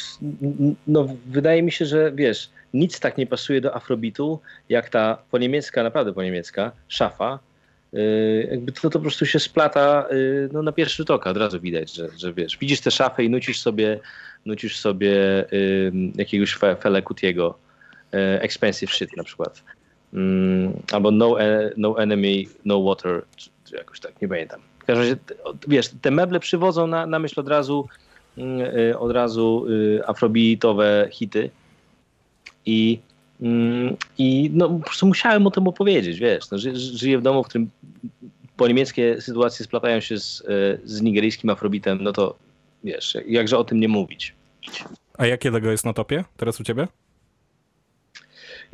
no 0.86 1.16
wydaje 1.26 1.62
mi 1.62 1.72
się, 1.72 1.86
że 1.86 2.12
wiesz, 2.12 2.50
nic 2.74 3.00
tak 3.00 3.18
nie 3.18 3.26
pasuje 3.26 3.60
do 3.60 3.74
afrobitu, 3.74 4.40
jak 4.68 4.88
ta 4.88 5.18
po 5.30 5.38
niemiecka, 5.38 5.82
naprawdę 5.82 6.12
po 6.12 6.22
niemiecka, 6.22 6.72
szafa. 6.88 7.38
Y, 7.94 8.48
jakby 8.50 8.72
to, 8.72 8.80
to 8.80 8.90
po 8.90 9.00
prostu 9.00 9.26
się 9.26 9.40
splata 9.40 10.06
y, 10.12 10.48
no, 10.52 10.62
na 10.62 10.72
pierwszy 10.72 10.96
rzut 10.96 11.10
oka, 11.10 11.30
od 11.30 11.36
razu 11.36 11.60
widać, 11.60 11.94
że, 11.94 12.08
że 12.18 12.32
wiesz, 12.32 12.58
widzisz 12.58 12.80
tę 12.80 12.90
szafę 12.90 13.24
i 13.24 13.30
nucisz 13.30 13.60
sobie, 13.60 14.00
nucisz 14.46 14.78
sobie 14.78 15.14
jakiegoś 16.14 16.54
fe, 16.54 16.76
Fele 16.76 17.02
Kutiego, 17.02 17.58
y, 18.14 18.18
Expensive 18.40 18.92
Shit 18.92 19.16
na 19.16 19.24
przykład. 19.24 19.62
Mm, 20.12 20.72
albo 20.92 21.10
no, 21.10 21.40
e, 21.40 21.70
no 21.76 22.02
Enemy, 22.02 22.44
No 22.64 22.82
Water, 22.82 23.22
czy, 23.36 23.50
czy, 23.64 23.76
jakoś 23.76 24.00
tak, 24.00 24.22
nie 24.22 24.28
pamiętam. 24.28 24.60
W 24.78 24.84
każdym 24.84 25.04
razie, 25.04 25.16
wiesz, 25.68 25.90
te 26.02 26.10
meble 26.10 26.40
przywodzą 26.40 26.86
na, 26.86 27.06
na 27.06 27.18
myśl 27.18 27.40
od 27.40 27.48
razu, 27.48 27.88
mm, 28.38 28.60
y, 28.60 28.98
od 28.98 29.12
razu 29.12 29.66
y, 29.68 30.02
afrobeatowe 30.06 31.08
hity 31.10 31.50
i, 32.66 32.98
mm, 33.40 33.96
i 34.18 34.50
no, 34.54 34.68
po 34.68 34.84
prostu 34.84 35.06
musiałem 35.06 35.46
o 35.46 35.50
tym 35.50 35.68
opowiedzieć, 35.68 36.18
wiesz, 36.18 36.50
no, 36.50 36.58
ży, 36.58 36.76
żyję 36.76 37.18
w 37.18 37.22
domu, 37.22 37.44
w 37.44 37.48
którym 37.48 37.70
po 38.56 38.68
niemieckie 38.68 39.20
sytuacje 39.20 39.64
splatają 39.64 40.00
się 40.00 40.18
z, 40.18 40.40
y, 40.40 40.80
z 40.84 41.02
nigeryjskim 41.02 41.50
afrobitem, 41.50 41.98
no 42.02 42.12
to 42.12 42.36
wiesz, 42.84 43.16
jakże 43.26 43.58
o 43.58 43.64
tym 43.64 43.80
nie 43.80 43.88
mówić. 43.88 44.34
A 45.18 45.26
jakie 45.26 45.52
tego 45.52 45.70
jest 45.70 45.84
na 45.84 45.92
topie 45.92 46.24
teraz 46.36 46.60
u 46.60 46.64
ciebie? 46.64 46.88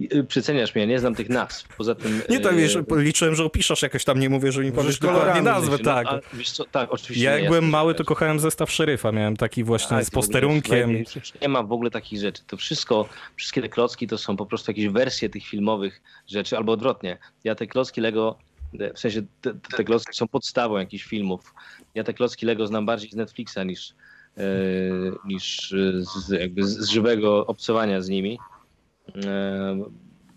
Y, 0.00 0.24
przeceniasz 0.24 0.74
mnie, 0.74 0.86
nie 0.86 0.98
znam 0.98 1.14
tych 1.14 1.28
nazw. 1.28 1.76
Poza 1.76 1.94
tym. 1.94 2.22
Nie, 2.28 2.40
to 2.40 2.52
wiesz, 2.52 2.74
y, 2.74 2.84
liczyłem, 2.90 3.34
że 3.34 3.44
opiszesz 3.44 3.82
jakoś 3.82 4.04
tam, 4.04 4.20
nie 4.20 4.28
mówię, 4.28 4.52
że 4.52 4.62
mi 4.62 4.72
powiesz 4.72 4.98
dokładnie 4.98 5.42
nazwę, 5.42 5.76
no, 5.78 5.84
tak. 5.84 6.06
A, 6.06 6.20
co, 6.44 6.64
tak, 6.64 6.92
oczywiście. 6.92 7.26
Ja 7.26 7.38
jak 7.38 7.48
byłem 7.48 7.68
mały, 7.68 7.94
to 7.94 8.04
kochałem 8.04 8.40
zestaw 8.40 8.70
szeryfa, 8.70 9.12
miałem 9.12 9.36
taki 9.36 9.64
właśnie 9.64 9.96
tak, 9.96 10.04
z 10.04 10.10
posterunkiem. 10.10 10.92
Nie, 10.92 11.04
nie 11.42 11.48
ma 11.48 11.62
w 11.62 11.72
ogóle 11.72 11.90
takich 11.90 12.20
rzeczy. 12.20 12.42
To 12.46 12.56
wszystko, 12.56 13.08
wszystkie 13.36 13.62
te 13.62 13.68
klocki 13.68 14.06
to 14.06 14.18
są 14.18 14.36
po 14.36 14.46
prostu 14.46 14.70
jakieś 14.70 14.88
wersje 14.88 15.28
tych 15.28 15.46
filmowych 15.46 16.02
rzeczy, 16.26 16.56
albo 16.56 16.72
odwrotnie. 16.72 17.18
Ja 17.44 17.54
te 17.54 17.66
klocki 17.66 18.00
Lego 18.00 18.38
w 18.94 18.98
sensie 18.98 19.22
te, 19.40 19.54
te 19.76 19.84
klocki 19.84 20.16
są 20.16 20.28
podstawą 20.28 20.76
jakichś 20.76 21.04
filmów. 21.04 21.54
Ja 21.94 22.04
te 22.04 22.14
klocki 22.14 22.46
Lego 22.46 22.66
znam 22.66 22.86
bardziej 22.86 23.10
z 23.10 23.14
Netflixa 23.14 23.58
niż, 23.66 23.94
e, 24.36 24.42
niż 25.24 25.74
z, 25.98 26.28
jakby 26.28 26.64
z 26.64 26.88
żywego 26.88 27.46
obcowania 27.46 28.00
z 28.00 28.08
nimi. 28.08 28.38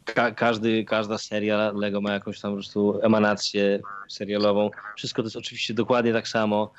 Ka 0.05 0.31
każdy, 0.31 0.85
każda 0.85 1.17
seria 1.17 1.71
Lego 1.71 2.01
ma 2.01 2.13
jakąś 2.13 2.39
tam 2.39 2.51
po 2.51 2.55
prostu 2.55 2.99
emanację 3.01 3.79
serialową. 4.09 4.71
Wszystko 4.97 5.21
to 5.21 5.25
jest 5.25 5.35
oczywiście 5.35 5.73
dokładnie 5.73 6.13
tak 6.13 6.27
samo. 6.27 6.73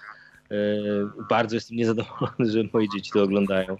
Bardzo 1.31 1.57
jestem 1.57 1.77
niezadowolony, 1.77 2.51
że 2.51 2.63
moje 2.73 2.89
dzieci 2.89 3.11
to 3.15 3.23
oglądają, 3.23 3.77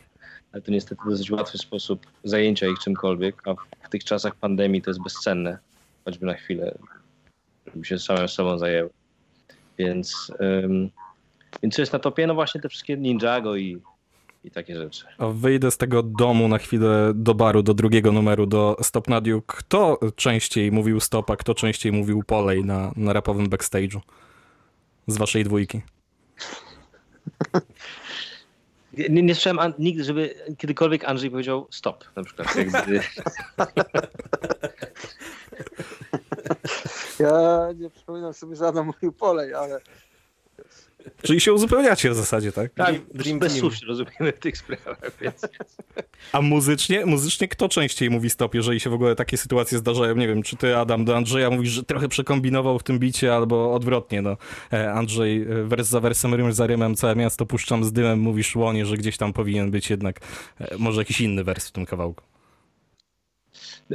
ale 0.53 0.63
to 0.63 0.71
niestety 0.71 1.03
dosyć 1.09 1.31
łatwy 1.31 1.59
sposób 1.59 2.07
zajęcia 2.25 2.67
ich 2.67 2.79
czymkolwiek, 2.79 3.49
a 3.49 3.55
w 3.87 3.89
tych 3.91 4.05
czasach 4.05 4.35
pandemii 4.35 4.83
to 4.83 4.91
jest 4.91 5.03
bezcenne, 5.03 5.59
choćby 6.05 6.27
na 6.27 6.35
chwilę, 6.35 6.79
żeby 7.67 7.85
się 7.85 7.99
samym 7.99 8.29
sobą 8.29 8.59
zajęły. 8.59 8.91
Więc 9.79 10.33
Więc 11.63 11.75
co 11.75 11.83
jest 11.83 11.93
na 11.93 11.99
topie? 11.99 12.27
No 12.27 12.35
właśnie 12.35 12.61
te 12.61 12.69
wszystkie 12.69 12.97
Ninjago 12.97 13.57
i, 13.57 13.79
i 14.45 14.51
takie 14.51 14.77
rzeczy. 14.77 15.05
A 15.19 15.27
wyjdę 15.27 15.71
z 15.71 15.77
tego 15.77 16.03
domu 16.03 16.49
na 16.49 16.59
chwilę 16.59 17.13
do 17.15 17.35
baru, 17.35 17.63
do 17.63 17.75
drugiego 17.75 18.13
numeru, 18.13 18.47
do 18.47 18.77
Stop 18.83 19.09
Nadiu. 19.09 19.43
Kto 19.47 19.99
częściej 20.17 20.73
mówił 20.73 21.01
stop, 21.01 21.31
a 21.31 21.37
kto 21.37 21.55
częściej 21.55 21.93
mówił 21.93 22.23
polej 22.23 22.65
na, 22.65 22.93
na 22.97 23.13
rapowym 23.13 23.49
backstage'u? 23.49 24.01
Z 25.07 25.17
waszej 25.17 25.45
dwójki. 25.45 25.81
Nie, 28.99 29.23
nie 29.23 29.35
słyszałem 29.35 29.73
nigdy, 29.79 30.05
żeby 30.05 30.35
kiedykolwiek 30.59 31.05
Andrzej 31.05 31.31
powiedział 31.31 31.67
stop, 31.71 32.05
na 32.17 32.25
przykład. 32.25 32.57
Jakby... 32.57 33.01
Ja 37.19 37.69
nie 37.77 37.91
przypominam 37.91 38.35
sobie, 38.35 38.57
że 38.57 38.67
Adam 38.67 38.87
mówił 38.87 39.13
polej, 39.13 39.55
ale 39.55 39.81
Czyli 41.23 41.41
się 41.41 41.53
uzupełniacie 41.53 42.11
w 42.11 42.15
zasadzie, 42.15 42.53
tak? 42.53 42.75
Tak, 42.75 42.95
Dream 43.15 43.39
bez 43.39 43.53
słów 43.53 43.77
się 43.77 43.87
rozumiemy 43.87 44.33
w 44.33 44.39
tych 44.39 44.59
sprawach. 44.59 45.13
Więc... 45.21 45.49
A 46.33 46.41
muzycznie? 46.41 47.07
Muzycznie 47.07 47.49
kto 47.49 47.69
częściej 47.69 48.11
mówi 48.11 48.31
stop, 48.31 48.55
jeżeli 48.55 48.81
się 48.81 48.91
w 48.91 48.95
ogóle 48.95 49.15
takie 49.15 49.37
sytuacje 49.37 49.79
zdarzają? 49.79 50.17
Nie 50.17 50.29
wiem, 50.29 50.43
czy 50.43 50.57
ty, 50.57 50.77
Adam, 50.77 51.05
do 51.05 51.17
Andrzeja 51.17 51.51
mówisz, 51.51 51.71
że 51.71 51.83
trochę 51.83 52.09
przekombinował 52.09 52.79
w 52.79 52.83
tym 52.83 52.99
bicie, 52.99 53.35
albo 53.35 53.75
odwrotnie, 53.75 54.23
no. 54.23 54.37
E, 54.73 54.93
Andrzej, 54.93 55.43
e, 55.43 55.65
wers 55.65 55.89
za 55.89 56.01
wersem, 56.01 56.35
rym 56.35 56.53
za 56.53 56.67
rymem, 56.67 56.95
całe 56.95 57.17
miasto 57.17 57.47
puszczam 57.47 57.85
z 57.85 57.93
dymem, 57.93 58.21
mówisz 58.21 58.57
łonie, 58.57 58.87
że 58.87 58.97
gdzieś 58.97 59.17
tam 59.17 59.33
powinien 59.33 59.71
być 59.71 59.91
jednak 59.91 60.21
e, 60.61 60.77
może 60.79 61.01
jakiś 61.01 61.21
inny 61.21 61.45
wers 61.45 61.69
w 61.69 61.73
tym 61.73 61.87
kawałku. 61.87 62.25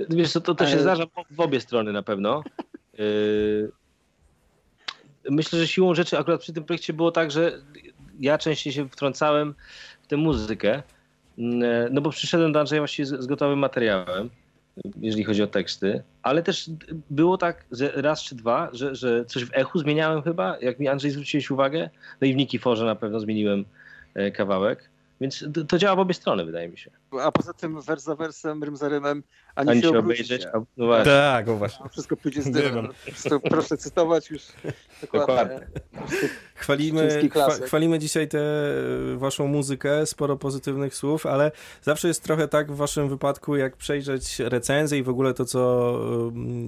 Wiesz 0.10 0.32
co, 0.32 0.41
to, 0.41 0.56
to 0.56 0.67
się 0.67 0.80
zdarza 0.80 1.06
w 1.32 1.39
obie 1.39 1.62
strony 1.62 1.91
na 1.91 2.04
pewno. 2.04 2.43
Yy 2.98 3.72
myślę, 5.30 5.60
że 5.60 5.68
siłą 5.68 5.96
rzeczy 5.96 6.18
akurat 6.18 6.42
przy 6.42 6.54
tym 6.54 6.63
projekcie 6.63 6.94
było 6.94 7.12
tak, 7.12 7.32
że 7.32 7.62
ja 8.20 8.38
częściej 8.38 8.74
się 8.74 8.90
wtrącałem 8.90 9.56
w 10.02 10.08
tę 10.08 10.18
muzykę, 10.18 10.84
mm, 11.38 11.94
no 11.94 12.02
bo 12.02 12.10
przyszedłem 12.10 12.52
do 12.52 12.60
Andrzeja 12.60 12.82
właściwie 12.82 13.06
z, 13.06 13.24
z 13.24 13.26
gotowym 13.26 13.60
materiałem, 13.60 14.30
jeżeli 15.02 15.24
chodzi 15.24 15.44
o 15.44 15.48
teksty, 15.48 16.04
ale 16.24 16.44
też 16.44 16.70
było 17.10 17.38
tak 17.38 17.66
raz 17.96 18.24
czy 18.24 18.36
dwa, 18.36 18.70
że, 18.74 18.96
że 18.96 19.26
coś 19.26 19.46
w 19.46 19.54
echu 19.54 19.80
zmieniałem 19.80 20.22
chyba, 20.22 20.58
jak 20.62 20.80
mi 20.80 20.88
Andrzej 20.88 21.12
zwróciłeś 21.12 21.52
uwagę, 21.52 21.90
no 22.22 22.28
i 22.28 22.34
w 22.34 22.36
Niki 22.36 22.60
Forze 22.60 22.86
na 22.86 22.96
pewno 22.96 23.20
zmieniłem 23.20 23.66
e, 24.13 24.32
kawałek. 24.32 24.90
Więc 25.21 25.45
to, 25.53 25.65
to, 25.65 25.77
działa 25.77 25.95
w 25.95 25.99
obie 25.99 26.13
strony, 26.13 26.45
wydaje 26.45 26.69
mi 26.69 26.77
się. 26.77 26.91
A 27.21 27.32
poza 27.32 27.53
tym 27.53 27.82
wers 27.82 28.03
za 28.03 28.15
wersem, 28.15 28.63
rym 28.63 28.77
za 28.77 28.89
rymem, 28.89 29.23
ani, 29.56 29.69
ani 29.69 29.82
się, 29.82 29.89
się 29.89 29.99
obejrzeć. 29.99 30.45
A, 30.45 30.60
no 30.77 30.86
właśnie. 30.86 31.12
Tak, 31.12 31.49
właśnie. 31.49 31.89
Wszystko 31.89 32.17
pójdzie 32.17 32.41
z 32.41 32.51
dymem. 32.51 32.88
Proszę 33.49 33.77
cytować 33.77 34.30
już 34.30 34.41
dokładnie. 35.01 35.27
dokładnie. 35.27 35.67
Chwalimy, 36.56 37.30
chwalimy 37.65 37.99
dzisiaj 37.99 38.27
tę 38.27 38.39
waszą 39.15 39.47
muzykę, 39.47 40.06
sporo 40.06 40.38
pozytywnych 40.38 40.95
słów, 40.95 41.25
ale 41.25 41.51
zawsze 41.82 42.08
jest 42.08 42.23
trochę 42.23 42.47
tak 42.47 42.71
w 42.71 42.75
waszym 42.75 43.10
wypadku, 43.10 43.56
jak 43.56 43.77
przejrzeć 43.77 44.39
recenzję 44.39 44.99
i 44.99 45.03
w 45.03 45.10
ogóle 45.10 45.34
to, 45.34 45.45
co 45.45 45.93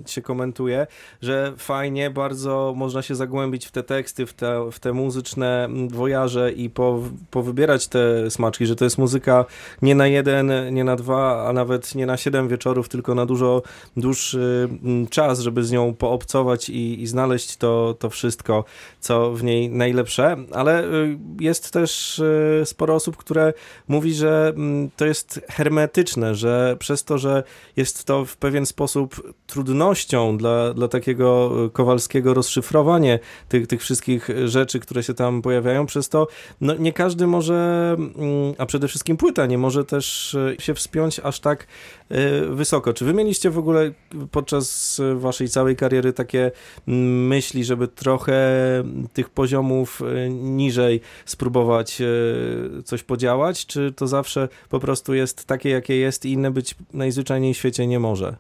się 0.08 0.22
komentuje, 0.22 0.88
że 1.22 1.54
fajnie, 1.58 2.10
bardzo 2.10 2.74
można 2.76 3.02
się 3.02 3.16
zagłębić 3.16 3.68
w 3.68 3.72
te 3.72 3.84
teksty, 3.84 4.26
w 4.26 4.34
te, 4.34 4.72
w 4.72 4.80
te 4.80 4.94
muzyczne 4.94 5.70
wojaże 5.88 6.52
i 6.52 6.70
po, 6.70 7.04
powybierać 7.32 7.88
te 7.88 8.32
smaczki, 8.40 8.66
że 8.66 8.76
to 8.76 8.86
jest 8.86 8.98
muzyka 8.98 9.46
nie 9.82 9.96
na 9.96 10.08
jeden, 10.08 10.52
nie 10.72 10.84
na 10.84 10.96
dwa, 10.96 11.48
a 11.48 11.54
nawet 11.54 11.96
nie 11.96 12.06
na 12.06 12.18
siedem 12.18 12.48
wieczorów, 12.48 12.90
tylko 12.90 13.16
na 13.16 13.26
dużo 13.26 13.62
dłuższy 13.98 14.70
mm, 14.84 15.08
czas, 15.08 15.40
żeby 15.40 15.64
z 15.64 15.72
nią 15.72 15.94
poobcować 15.94 16.70
i, 16.70 17.02
i 17.02 17.08
znaleźć 17.08 17.58
to, 17.58 17.96
to 18.00 18.10
wszystko, 18.10 18.64
co 19.00 19.32
w 19.32 19.44
niej 19.44 19.70
najlepsze, 19.70 20.38
ale 20.52 20.84
y, 20.84 21.18
jest 21.40 21.72
też 21.72 22.20
y, 22.20 22.62
sporo 22.66 22.96
osób, 22.96 23.18
które 23.18 23.54
mówi, 23.88 24.14
że 24.14 24.54
mm, 24.56 24.90
to 24.98 25.06
jest 25.06 25.42
hermetyczne, 25.50 26.36
że 26.36 26.76
przez 26.80 27.04
to, 27.04 27.18
że 27.18 27.44
jest 27.78 28.06
to 28.06 28.26
w 28.26 28.38
pewien 28.38 28.66
sposób 28.66 29.34
trudnością 29.48 30.38
dla, 30.38 30.74
dla 30.74 30.88
takiego 30.88 31.52
y, 31.66 31.70
Kowalskiego 31.70 32.34
rozszyfrowanie 32.34 33.20
tych, 33.50 33.68
tych 33.68 33.82
wszystkich 33.82 34.30
rzeczy, 34.46 34.80
które 34.80 35.04
się 35.04 35.14
tam 35.14 35.42
pojawiają, 35.42 35.86
przez 35.86 36.10
to 36.10 36.28
no, 36.62 36.76
nie 36.76 36.94
każdy 36.94 37.28
może, 37.28 37.96
mm, 37.98 38.29
a 38.58 38.66
przede 38.66 38.88
wszystkim 38.88 39.18
płyta 39.18 39.46
nie 39.46 39.58
może 39.58 39.86
też 39.86 40.38
się 40.60 40.74
wspiąć 40.74 41.20
aż 41.20 41.40
tak 41.40 41.68
wysoko. 42.50 42.94
Czy 42.94 43.06
wy 43.06 43.14
mieliście 43.14 43.50
w 43.50 43.58
ogóle 43.58 43.92
podczas 44.32 45.02
waszej 45.16 45.50
całej 45.50 45.76
kariery 45.76 46.14
takie 46.14 46.52
mm, 46.88 47.28
myśli, 47.28 47.64
żeby 47.64 47.88
trochę 47.88 48.40
tych 49.14 49.30
poziomów 49.30 50.02
e, 50.02 50.30
niżej 50.30 51.02
spróbować 51.26 52.02
e, 52.02 52.06
coś 52.84 53.04
podziałać, 53.04 53.66
czy 53.66 53.94
to 53.96 54.08
zawsze 54.08 54.48
po 54.70 54.80
prostu 54.80 55.14
jest 55.14 55.46
takie, 55.46 55.70
jakie 55.70 55.96
jest 55.96 56.26
i 56.26 56.32
inne 56.32 56.52
być 56.52 56.76
najzwyczajniej 56.94 57.54
w 57.54 57.58
świecie 57.58 57.88
nie 57.88 58.00
może? 58.00 58.36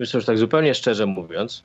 Wiesz 0.00 0.14
już 0.14 0.24
tak 0.24 0.38
zupełnie 0.38 0.74
szczerze 0.74 1.06
mówiąc, 1.06 1.64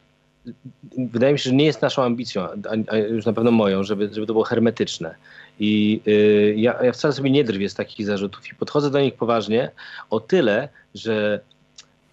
wydaje 0.98 1.34
mi 1.34 1.40
się, 1.40 1.50
że 1.50 1.56
nie 1.56 1.66
jest 1.66 1.82
naszą 1.82 2.04
ambicją, 2.04 2.48
a, 2.88 2.98
już 2.98 3.26
na 3.26 3.34
pewno 3.34 3.52
moją, 3.52 3.84
żeby, 3.84 4.10
żeby 4.12 4.28
to 4.28 4.34
było 4.34 4.44
hermetyczne. 4.44 5.16
I 5.60 6.02
y, 6.08 6.54
ja, 6.58 6.84
ja 6.84 6.92
wcale 6.92 7.14
sobie 7.14 7.30
nie 7.30 7.44
drwię 7.44 7.70
z 7.70 7.74
takich 7.74 8.06
zarzutów 8.06 8.52
i 8.52 8.56
podchodzę 8.56 8.92
do 8.92 9.02
nich 9.02 9.14
poważnie 9.14 9.72
o 10.10 10.20
tyle, 10.20 10.70
że 10.96 11.40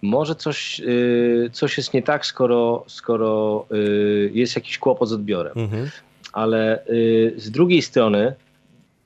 może 0.01 0.35
coś, 0.35 0.79
y, 0.79 1.49
coś 1.53 1.77
jest 1.77 1.93
nie 1.93 2.03
tak, 2.03 2.25
skoro, 2.25 2.83
skoro 2.87 3.65
y, 3.71 4.31
jest 4.33 4.55
jakiś 4.55 4.77
kłopot 4.77 5.09
z 5.09 5.13
odbiorem. 5.13 5.53
Mhm 5.55 5.89
ale 6.35 6.85
y, 6.87 7.33
z 7.37 7.51
drugiej 7.51 7.81
strony, 7.81 8.35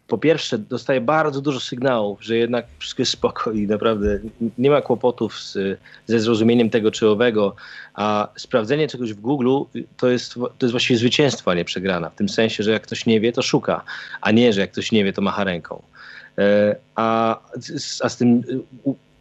po 0.09 0.17
pierwsze, 0.17 0.57
dostaję 0.57 1.01
bardzo 1.01 1.41
dużo 1.41 1.59
sygnałów, 1.59 2.23
że 2.23 2.37
jednak 2.37 2.65
wszystko 2.79 3.01
jest 3.01 3.11
spoko 3.11 3.51
i 3.51 3.67
naprawdę 3.67 4.19
nie 4.57 4.69
ma 4.69 4.81
kłopotów 4.81 5.39
z, 5.39 5.79
ze 6.07 6.19
zrozumieniem 6.19 6.69
tego 6.69 6.91
czy 6.91 7.07
owego, 7.07 7.55
a 7.93 8.27
sprawdzenie 8.35 8.87
czegoś 8.87 9.13
w 9.13 9.21
Google 9.21 9.59
to 9.97 10.09
jest, 10.09 10.33
to 10.33 10.49
jest 10.61 10.71
właściwie 10.71 10.99
zwycięstwo, 10.99 11.51
a 11.51 11.53
nie 11.53 11.65
przegrana. 11.65 12.09
W 12.09 12.15
tym 12.15 12.29
sensie, 12.29 12.63
że 12.63 12.71
jak 12.71 12.83
ktoś 12.83 13.05
nie 13.05 13.19
wie, 13.19 13.31
to 13.31 13.41
szuka, 13.41 13.83
a 14.21 14.31
nie, 14.31 14.53
że 14.53 14.61
jak 14.61 14.71
ktoś 14.71 14.91
nie 14.91 15.03
wie, 15.03 15.13
to 15.13 15.21
macha 15.21 15.43
ręką. 15.43 15.81
E, 16.37 16.75
a, 16.95 17.39
a 18.01 18.09
z 18.09 18.17
tym 18.17 18.43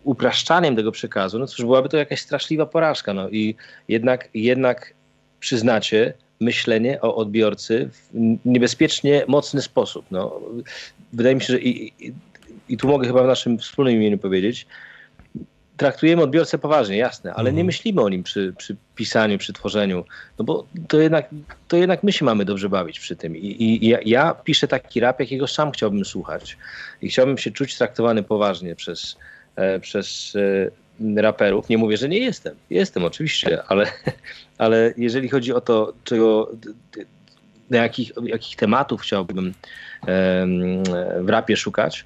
upraszczaniem 0.05 0.77
tego 0.77 0.93
przekazu, 0.93 1.39
no 1.39 1.47
cóż, 1.47 1.61
byłaby 1.65 1.89
to 1.89 1.97
jakaś 1.97 2.21
straszliwa 2.21 2.67
porażka. 2.67 3.15
No 3.15 3.29
i 3.29 3.55
jednak, 3.89 4.29
jednak 4.35 4.95
przyznacie, 5.41 6.15
myślenie 6.41 7.01
o 7.01 7.17
odbiorcy 7.17 7.91
w 7.93 8.11
niebezpiecznie 8.45 9.25
mocny 9.29 9.63
sposób. 9.63 10.07
No, 10.11 10.41
wydaje 11.13 11.35
mi 11.35 11.41
się, 11.41 11.53
że 11.53 11.61
i, 11.61 11.93
i, 12.07 12.13
i 12.69 12.77
tu 12.77 12.89
mogę 12.89 13.07
chyba 13.07 13.23
w 13.23 13.27
naszym 13.27 13.59
wspólnym 13.59 13.95
imieniu 13.95 14.19
powiedzieć, 14.19 14.67
traktujemy 15.79 16.23
odbiorcę 16.23 16.59
poważnie, 16.59 16.97
jasne, 16.97 17.31
ale 17.31 17.41
mhm. 17.41 17.57
nie 17.57 17.65
myślimy 17.65 18.03
o 18.03 18.09
nim 18.09 18.23
przy, 18.23 18.55
przy, 18.59 18.77
pisaniu, 18.95 19.39
przy 19.39 19.53
tworzeniu, 19.53 20.05
no 20.39 20.45
bo 20.45 20.67
to 20.89 21.01
jednak, 21.01 21.29
to 21.69 21.77
jednak 21.77 22.03
my 22.03 22.13
się 22.13 22.25
mamy 22.25 22.45
dobrze 22.45 22.69
bawić 22.69 23.01
przy 23.01 23.17
tym. 23.17 23.37
I, 23.37 23.85
i 23.85 23.89
ja, 23.89 23.99
ja, 24.05 24.35
piszę 24.35 24.69
taki 24.69 25.01
rap, 25.01 25.21
jakiego 25.21 25.47
sam 25.47 25.71
chciałbym 25.71 26.05
słuchać 26.05 26.57
i 27.03 27.09
chciałbym 27.09 27.39
się 27.39 27.51
czuć 27.51 27.79
traktowany 27.79 28.23
poważnie 28.23 28.75
przez, 28.75 29.17
e, 29.57 29.81
przez 29.81 30.37
e, 30.37 30.71
raperów. 31.17 31.69
Nie 31.69 31.79
mówię, 31.79 31.97
że 31.97 32.09
nie 32.09 32.19
jestem. 32.19 32.55
Jestem 32.71 33.05
oczywiście, 33.05 33.63
ale, 33.69 33.87
ale 34.59 34.95
jeżeli 34.97 35.29
chodzi 35.29 35.53
o 35.53 35.61
to, 35.61 35.93
czego, 36.05 36.51
na 37.71 37.79
jakich, 37.79 38.13
jakich 38.23 38.57
tematów 38.57 39.01
chciałbym 39.01 39.55
w 41.21 41.29
rapie 41.29 41.57
szukać, 41.57 42.05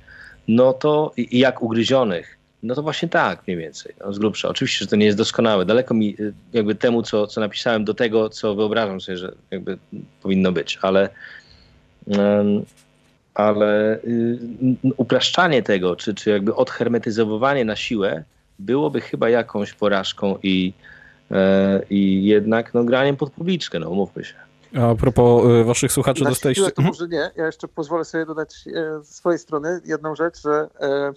no 0.49 0.73
to 0.73 1.13
i 1.17 1.39
jak 1.39 1.63
ugryzionych, 1.63 2.39
no 2.63 2.75
to 2.75 2.83
właśnie 2.83 3.09
tak 3.09 3.47
mniej 3.47 3.59
więcej, 3.59 3.95
no 4.01 4.13
z 4.13 4.19
grubsza. 4.19 4.49
Oczywiście, 4.49 4.79
że 4.79 4.87
to 4.87 4.97
nie 4.97 5.07
jest 5.07 5.19
doskonałe. 5.19 5.65
Daleko 5.65 5.95
mi 5.95 6.17
jakby 6.53 6.75
temu, 6.75 7.03
co, 7.03 7.27
co 7.27 7.41
napisałem, 7.41 7.85
do 7.85 7.95
tego, 7.95 8.29
co 8.29 8.55
wyobrażam 8.55 9.01
sobie, 9.01 9.19
że 9.19 9.33
jakby 9.51 9.79
powinno 10.23 10.53
być, 10.53 10.79
ale 10.83 11.09
ale 13.35 13.99
y, 14.05 14.39
upraszczanie 14.97 15.63
tego, 15.63 15.97
czy, 15.97 16.15
czy 16.15 16.31
jakby 16.31 16.55
odhermetyzowanie 16.55 17.65
na 17.65 17.77
siłę 17.77 18.25
byłoby 18.59 19.01
chyba 19.01 19.29
jakąś 19.29 19.73
porażką 19.73 20.39
i, 20.43 20.73
e, 21.31 21.83
i 21.91 22.25
jednak 22.25 22.75
no, 22.75 22.85
graniem 22.85 23.17
pod 23.17 23.31
publiczkę, 23.31 23.79
no 23.79 23.91
umówmy 23.91 24.25
się. 24.25 24.35
A 24.75 24.95
propos 24.95 25.45
e, 25.47 25.65
waszych 25.65 25.93
słuchaczy, 25.93 26.25
dostaliście... 26.25 26.71
to 26.71 26.83
może 26.83 27.09
nie, 27.09 27.31
ja 27.37 27.47
jeszcze 27.47 27.69
pozwolę 27.69 28.05
sobie 28.05 28.27
dodać 28.27 28.65
e, 28.75 29.05
z 29.05 29.09
swojej 29.09 29.39
strony 29.39 29.81
jedną 29.85 30.17
rzecz, 30.17 30.43
że 30.43 30.69
e, 30.81 31.13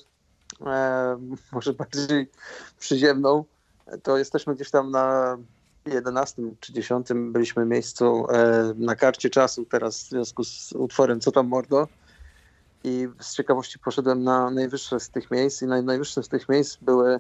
e, 0.67 1.17
może 1.51 1.73
bardziej 1.73 2.29
przyziemną, 2.79 3.45
to 4.03 4.17
jesteśmy 4.17 4.55
gdzieś 4.55 4.71
tam 4.71 4.91
na 4.91 5.37
11 5.85 6.41
czy 6.59 6.73
10 6.73 7.07
byliśmy 7.15 7.65
miejscu 7.65 8.25
e, 8.29 8.73
na 8.77 8.95
karcie 8.95 9.29
czasu 9.29 9.65
teraz 9.65 10.03
w 10.03 10.09
związku 10.09 10.43
z 10.43 10.73
utworem 10.73 11.19
Co 11.19 11.31
tam 11.31 11.47
mordo 11.47 11.87
i 12.85 13.07
z 13.19 13.35
ciekawości 13.35 13.79
poszedłem 13.79 14.23
na 14.23 14.49
najwyższe 14.49 14.99
z 14.99 15.09
tych 15.09 15.31
miejsc 15.31 15.61
i 15.61 15.65
naj, 15.65 15.83
najwyższe 15.83 16.23
z 16.23 16.29
tych 16.29 16.49
miejsc 16.49 16.77
były 16.81 17.19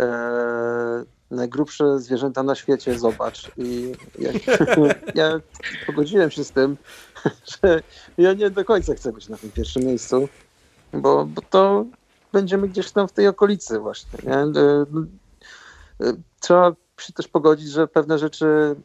e, 0.00 1.04
najgrubsze 1.30 1.98
zwierzęta 1.98 2.42
na 2.42 2.54
świecie, 2.54 2.98
zobacz. 2.98 3.50
I 3.56 3.92
ja, 4.18 4.30
ja 5.22 5.40
pogodziłem 5.86 6.30
się 6.30 6.44
z 6.44 6.50
tym, 6.50 6.76
że 7.52 7.82
ja 8.18 8.32
nie 8.32 8.50
do 8.50 8.64
końca 8.64 8.94
chcę 8.94 9.12
być 9.12 9.28
na 9.28 9.36
tym 9.36 9.50
pierwszym 9.50 9.82
miejscu, 9.82 10.28
bo, 10.92 11.26
bo 11.26 11.42
to 11.50 11.84
będziemy 12.32 12.68
gdzieś 12.68 12.90
tam 12.90 13.08
w 13.08 13.12
tej 13.12 13.28
okolicy 13.28 13.78
właśnie. 13.78 14.18
Nie? 14.22 14.36
E, 14.36 14.86
e, 16.00 16.12
trzeba 16.40 16.72
się 17.00 17.12
też 17.12 17.28
pogodzić, 17.28 17.70
że 17.70 17.88
pewne 17.88 18.18
rzeczy, 18.18 18.76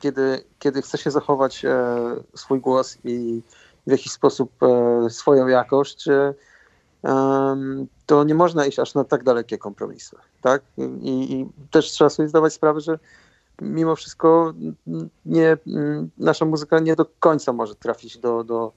kiedy, 0.00 0.44
kiedy 0.58 0.82
chce 0.82 0.98
się 0.98 1.10
zachować 1.10 1.64
e, 1.64 1.96
swój 2.34 2.60
głos 2.60 2.98
i 3.04 3.42
w 3.88 3.90
jakiś 3.90 4.12
sposób 4.12 4.52
swoją 5.08 5.46
jakość, 5.46 6.04
to 8.06 8.24
nie 8.24 8.34
można 8.34 8.66
iść 8.66 8.78
aż 8.78 8.94
na 8.94 9.04
tak 9.04 9.24
dalekie 9.24 9.58
kompromisy. 9.58 10.16
Tak? 10.42 10.62
I, 10.78 11.32
I, 11.32 11.46
też 11.70 11.86
trzeba 11.86 12.10
sobie 12.10 12.28
zdawać 12.28 12.52
sprawę, 12.52 12.80
że 12.80 12.98
mimo 13.62 13.96
wszystko 13.96 14.54
nie, 15.26 15.56
nasza 16.18 16.44
muzyka 16.44 16.78
nie 16.78 16.96
do 16.96 17.06
końca 17.20 17.52
może 17.52 17.74
trafić 17.74 18.18
do, 18.18 18.44
do, 18.44 18.72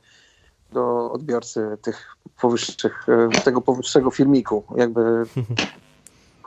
do 0.73 1.11
odbiorcy 1.11 1.77
tych 1.81 2.15
powyższych, 2.41 3.05
tego 3.43 3.61
powyższego 3.61 4.11
filmiku. 4.11 4.63
Jakby 4.77 5.01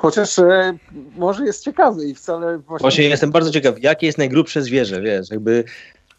Chociaż 0.05 0.39
e, 0.39 0.79
może 1.17 1.45
jest 1.45 1.65
ciekawy 1.65 2.05
i 2.05 2.15
wcale 2.15 2.59
właśnie... 2.59 2.83
Właśnie 2.85 3.05
jestem 3.05 3.31
bardzo 3.31 3.51
ciekaw, 3.51 3.83
jakie 3.83 4.07
jest 4.07 4.19
najgrubsze 4.19 4.63
zwierzę, 4.63 5.01
wiesz, 5.01 5.31
jakby 5.31 5.65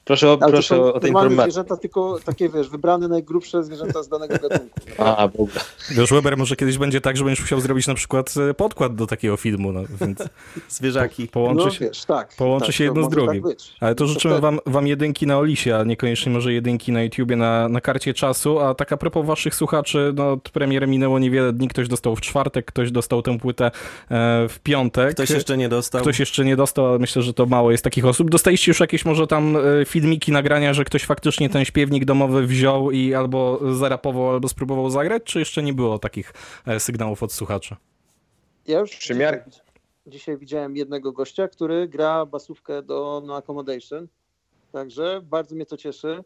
Proszę, 0.06 0.32
o, 0.32 0.38
proszę 0.38 0.82
o, 0.82 0.94
o 0.94 1.00
tej 1.00 1.10
informacji. 1.10 1.52
zwierzęta, 1.52 1.78
tylko 1.78 2.20
takie, 2.26 2.50
wiesz, 2.50 2.70
wybrane 2.70 3.08
najgrubsze 3.08 3.64
zwierzęta 3.64 4.04
z 4.04 4.10
danego 4.10 4.34
gatunku. 4.34 4.80
A, 4.98 5.28
Boga. 5.28 5.60
Wiesz, 5.92 6.10
Weber, 6.10 6.38
może 6.38 6.56
kiedyś 6.56 6.78
będzie 6.78 7.02
tak, 7.02 7.18
że 7.18 7.24
będziesz 7.24 7.42
musiał 7.42 7.60
zrobić 7.60 7.88
na 7.88 7.94
przykład 7.94 8.34
e, 8.50 8.54
podkład 8.54 8.96
do 8.96 9.08
takiego 9.08 9.38
filmu, 9.38 9.72
no, 9.72 9.82
więc 10.02 10.20
zwierzaki. 10.70 11.28
Połączy 11.28 11.66
no, 11.66 11.72
się, 11.72 11.86
wiesz, 11.86 12.06
tak, 12.06 12.36
połączy 12.38 12.66
tak, 12.66 12.76
się 12.76 12.84
jedno 12.84 13.04
z 13.04 13.10
drugim. 13.10 13.44
Tak 13.44 13.54
Ale 13.80 13.96
to 13.96 14.08
życzymy 14.08 14.40
wam, 14.40 14.60
wam 14.66 14.88
jedynki 14.88 15.28
na 15.28 15.38
Olisie, 15.38 15.72
a 15.72 15.84
niekoniecznie 15.84 16.32
może 16.32 16.54
jedynki 16.54 16.92
na 16.92 17.04
YouTubie, 17.04 17.36
na, 17.36 17.70
na 17.70 17.82
karcie 17.82 18.14
czasu. 18.14 18.60
A 18.60 18.76
tak 18.76 18.92
a 18.92 18.98
propos 18.98 19.26
waszych 19.26 19.56
słuchaczy, 19.56 20.14
no 20.16 20.32
od 20.32 20.50
premiery 20.50 20.88
minęło 20.88 21.20
niewiele 21.20 21.54
dni, 21.54 21.68
ktoś 21.68 21.88
dostał 21.88 22.16
w 22.16 22.22
czwartek, 22.22 22.66
ktoś 22.66 22.92
dostał 22.92 23.22
tę 23.22 23.40
płytę 23.40 23.66
e, 23.66 23.72
w 24.50 24.60
piątek. 24.64 25.12
Ktoś 25.12 25.30
jeszcze 25.30 25.58
nie 25.58 25.70
dostał. 25.70 26.02
Ktoś 26.02 26.20
jeszcze 26.20 26.46
nie 26.46 26.56
dostał, 26.56 26.86
ale 26.86 27.00
myślę, 27.00 27.22
że 27.22 27.34
to 27.34 27.46
mało 27.46 27.72
jest 27.72 27.84
takich 27.84 28.06
osób. 28.06 28.30
Dostaliście 28.30 28.72
już 28.72 28.80
jakieś 28.80 29.06
może 29.06 29.28
tam 29.28 29.58
e, 29.58 29.86
filmiki, 29.96 30.32
nagrania, 30.32 30.74
że 30.74 30.84
ktoś 30.84 31.06
faktycznie 31.06 31.50
ten 31.50 31.66
śpiewnik 31.66 32.06
domowy 32.06 32.48
wziął 32.48 32.92
i 32.92 33.14
albo 33.14 33.60
zarapował, 33.76 34.30
albo 34.30 34.48
spróbował 34.48 34.90
zagrać, 34.90 35.24
czy 35.24 35.40
jeszcze 35.40 35.64
nie 35.64 35.74
było 35.74 36.00
takich 36.00 36.34
e, 36.68 36.80
sygnałów 36.80 37.24
od 37.24 37.34
słuchaczy? 37.34 37.76
Ja 38.68 38.80
już 38.80 38.92
dzisiaj, 38.92 39.42
dzisiaj 40.08 40.38
widziałem 40.38 40.76
jednego 40.76 41.12
gościa, 41.12 41.48
który 41.48 41.88
gra 41.88 42.26
basówkę 42.26 42.82
do 42.82 43.24
No 43.26 43.36
Accommodation, 43.36 44.08
także 44.72 45.22
bardzo 45.24 45.56
mnie 45.56 45.66
to 45.66 45.78
cieszy. 45.78 46.24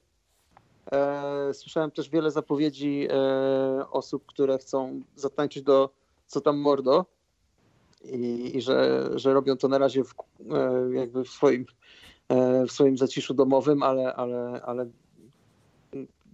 E, 0.91 1.53
słyszałem 1.53 1.91
też 1.91 2.09
wiele 2.09 2.31
zapowiedzi 2.31 3.07
e, 3.09 3.89
osób, 3.91 4.25
które 4.25 4.57
chcą 4.57 5.01
zatańczyć 5.15 5.63
do 5.63 5.89
Co 6.27 6.41
tam 6.41 6.57
mordo 6.57 7.05
i, 8.03 8.51
i 8.57 8.61
że, 8.61 9.09
że 9.15 9.33
robią 9.33 9.57
to 9.57 9.67
na 9.67 9.77
razie 9.77 10.03
w, 10.03 10.13
e, 10.51 10.95
jakby 10.95 11.23
w 11.23 11.29
swoim 11.29 11.65
w 12.67 12.71
swoim 12.71 12.97
zaciszu 12.97 13.33
domowym, 13.33 13.83
ale, 13.83 14.15
ale, 14.15 14.61
ale 14.65 14.89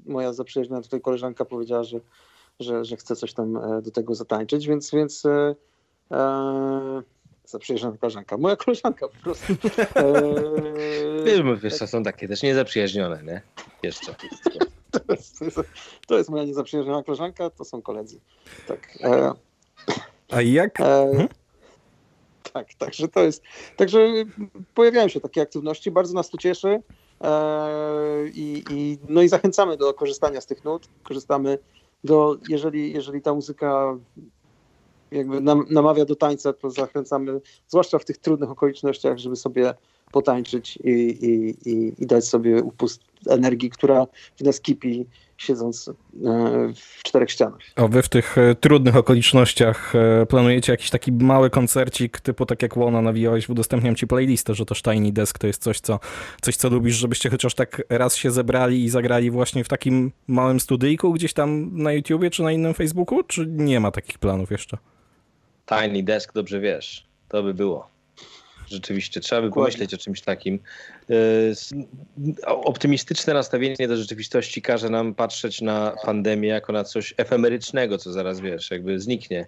moja 0.06 0.34
zaprzyjaźniona 0.34 0.82
tutaj 0.82 1.02
koleżanka 1.02 1.46
powiedziała, 1.46 1.84
że, 1.84 2.00
że, 2.60 2.86
że 2.86 2.96
chce 2.98 3.16
coś 3.16 3.34
tam 3.34 3.58
e, 3.58 3.82
do 3.82 3.92
tego 3.92 4.16
zatańczyć, 4.16 4.68
więc, 4.68 4.92
więc 4.92 5.26
e, 5.26 5.56
e 6.12 7.02
zaprzyjaźniona 7.46 7.98
koleżanka, 7.98 8.38
moja 8.38 8.56
koleżanka 8.56 9.08
po 9.08 9.24
prostu. 9.24 9.54
E, 9.96 11.56
wiesz, 11.64 11.80
to 11.80 11.88
są 11.88 12.04
takie 12.04 12.28
też 12.28 12.44
niezaprzyjaźnione, 12.44 13.24
nie? 13.24 13.42
Jeszcze. 13.84 14.16
To 15.08 15.14
jest, 15.14 15.40
to 15.40 15.46
jest, 15.46 15.60
to 16.08 16.18
jest 16.18 16.30
moja 16.30 16.44
niezaprzyjaźniona 16.44 17.04
koleżanka, 17.04 17.50
to 17.50 17.66
są 17.66 17.82
koledzy. 17.82 18.20
Tak. 18.68 18.98
E, 19.04 19.34
A 20.30 20.42
jak? 20.42 20.80
E, 20.80 20.84
hmm? 20.84 21.28
Tak, 22.56 22.74
także 22.74 23.08
to 23.08 23.24
jest. 23.24 23.44
Także 23.78 24.00
pojawiają 24.74 25.08
się 25.08 25.20
takie 25.20 25.42
aktywności, 25.42 25.92
bardzo 25.92 26.14
nas 26.14 26.30
to 26.30 26.38
cieszy. 26.38 26.82
E, 27.22 28.28
I, 28.34 28.64
i, 28.72 28.98
no 29.10 29.22
i 29.22 29.28
zachęcamy 29.28 29.78
do 29.78 29.94
korzystania 29.94 30.42
z 30.42 30.46
tych 30.46 30.66
nut. 30.66 30.88
Korzystamy 31.04 31.58
do, 32.04 32.38
jeżeli, 32.50 32.94
jeżeli 32.94 33.22
ta 33.22 33.34
muzyka 33.34 33.98
jakby 35.12 35.42
nam, 35.42 35.66
namawia 35.70 36.06
do 36.06 36.16
tańca, 36.16 36.54
to 36.54 36.70
zachęcamy, 36.70 37.42
zwłaszcza 37.68 38.00
w 38.00 38.06
tych 38.06 38.18
trudnych 38.18 38.52
okolicznościach, 38.52 39.18
żeby 39.18 39.36
sobie 39.36 39.74
potańczyć 40.12 40.78
i, 40.78 40.90
i, 40.90 41.70
i, 41.70 42.04
i 42.04 42.06
dać 42.06 42.26
sobie 42.26 42.64
upust 42.64 43.02
energii, 43.30 43.70
która 43.70 44.08
w 44.38 44.44
nas 44.44 44.62
kipi 44.62 45.06
siedząc 45.38 45.88
e, 45.88 45.94
w 46.76 47.04
czterech 47.04 47.32
ścianach. 47.32 47.60
A 47.76 47.88
wy 47.88 48.02
w 48.02 48.10
tych 48.10 48.38
e, 48.38 48.56
trudnych 48.56 48.96
okolicznościach 48.96 49.94
e, 49.96 50.26
planujecie 50.26 50.74
jakiś 50.74 50.90
taki 50.90 51.12
mały 51.12 51.50
koncercik, 51.50 52.20
typu 52.20 52.46
tak 52.46 52.62
jak 52.62 52.78
Łona 52.78 53.02
nawijałeś, 53.02 53.50
udostępniam 53.50 53.96
ci 53.96 54.08
playlistę, 54.08 54.56
że 54.56 54.66
to 54.66 54.76
Tiny 54.76 55.12
Desk 55.12 55.40
to 55.40 55.48
jest 55.48 55.62
coś 55.62 55.80
co, 55.80 56.00
coś, 56.42 56.56
co 56.56 56.70
lubisz, 56.70 56.96
żebyście 56.96 57.30
chociaż 57.30 57.56
tak 57.56 57.84
raz 57.90 58.16
się 58.16 58.32
zebrali 58.32 58.84
i 58.84 58.90
zagrali 58.90 59.32
właśnie 59.32 59.64
w 59.64 59.68
takim 59.68 60.12
małym 60.28 60.60
studyjku 60.60 61.14
gdzieś 61.14 61.34
tam 61.34 61.78
na 61.78 61.92
YouTubie 61.92 62.30
czy 62.30 62.44
na 62.44 62.52
innym 62.52 62.74
Facebooku, 62.74 63.24
czy 63.24 63.46
nie 63.48 63.80
ma 63.80 63.92
takich 63.92 64.18
planów 64.18 64.52
jeszcze? 64.52 64.78
Tiny 65.66 66.04
Desk, 66.04 66.34
dobrze 66.34 66.60
wiesz, 66.60 67.08
to 67.30 67.44
by 67.44 67.54
było. 67.54 67.95
Rzeczywiście, 68.68 69.22
trzeba 69.22 69.42
by 69.42 69.52
pomyśleć 69.52 69.94
o 69.94 69.98
czymś 69.98 70.22
takim. 70.22 70.60
E, 71.10 71.16
optymistyczne 72.46 73.34
nastawienie 73.34 73.88
do 73.88 73.98
rzeczywistości 73.98 74.62
każe 74.62 74.90
nam 74.90 75.16
patrzeć 75.16 75.62
na 75.62 75.96
pandemię 76.06 76.50
jako 76.50 76.74
na 76.74 76.84
coś 76.84 77.14
efemerycznego, 77.18 77.98
co 77.98 78.12
zaraz 78.12 78.40
wiesz, 78.40 78.72
jakby 78.72 79.00
zniknie. 79.00 79.46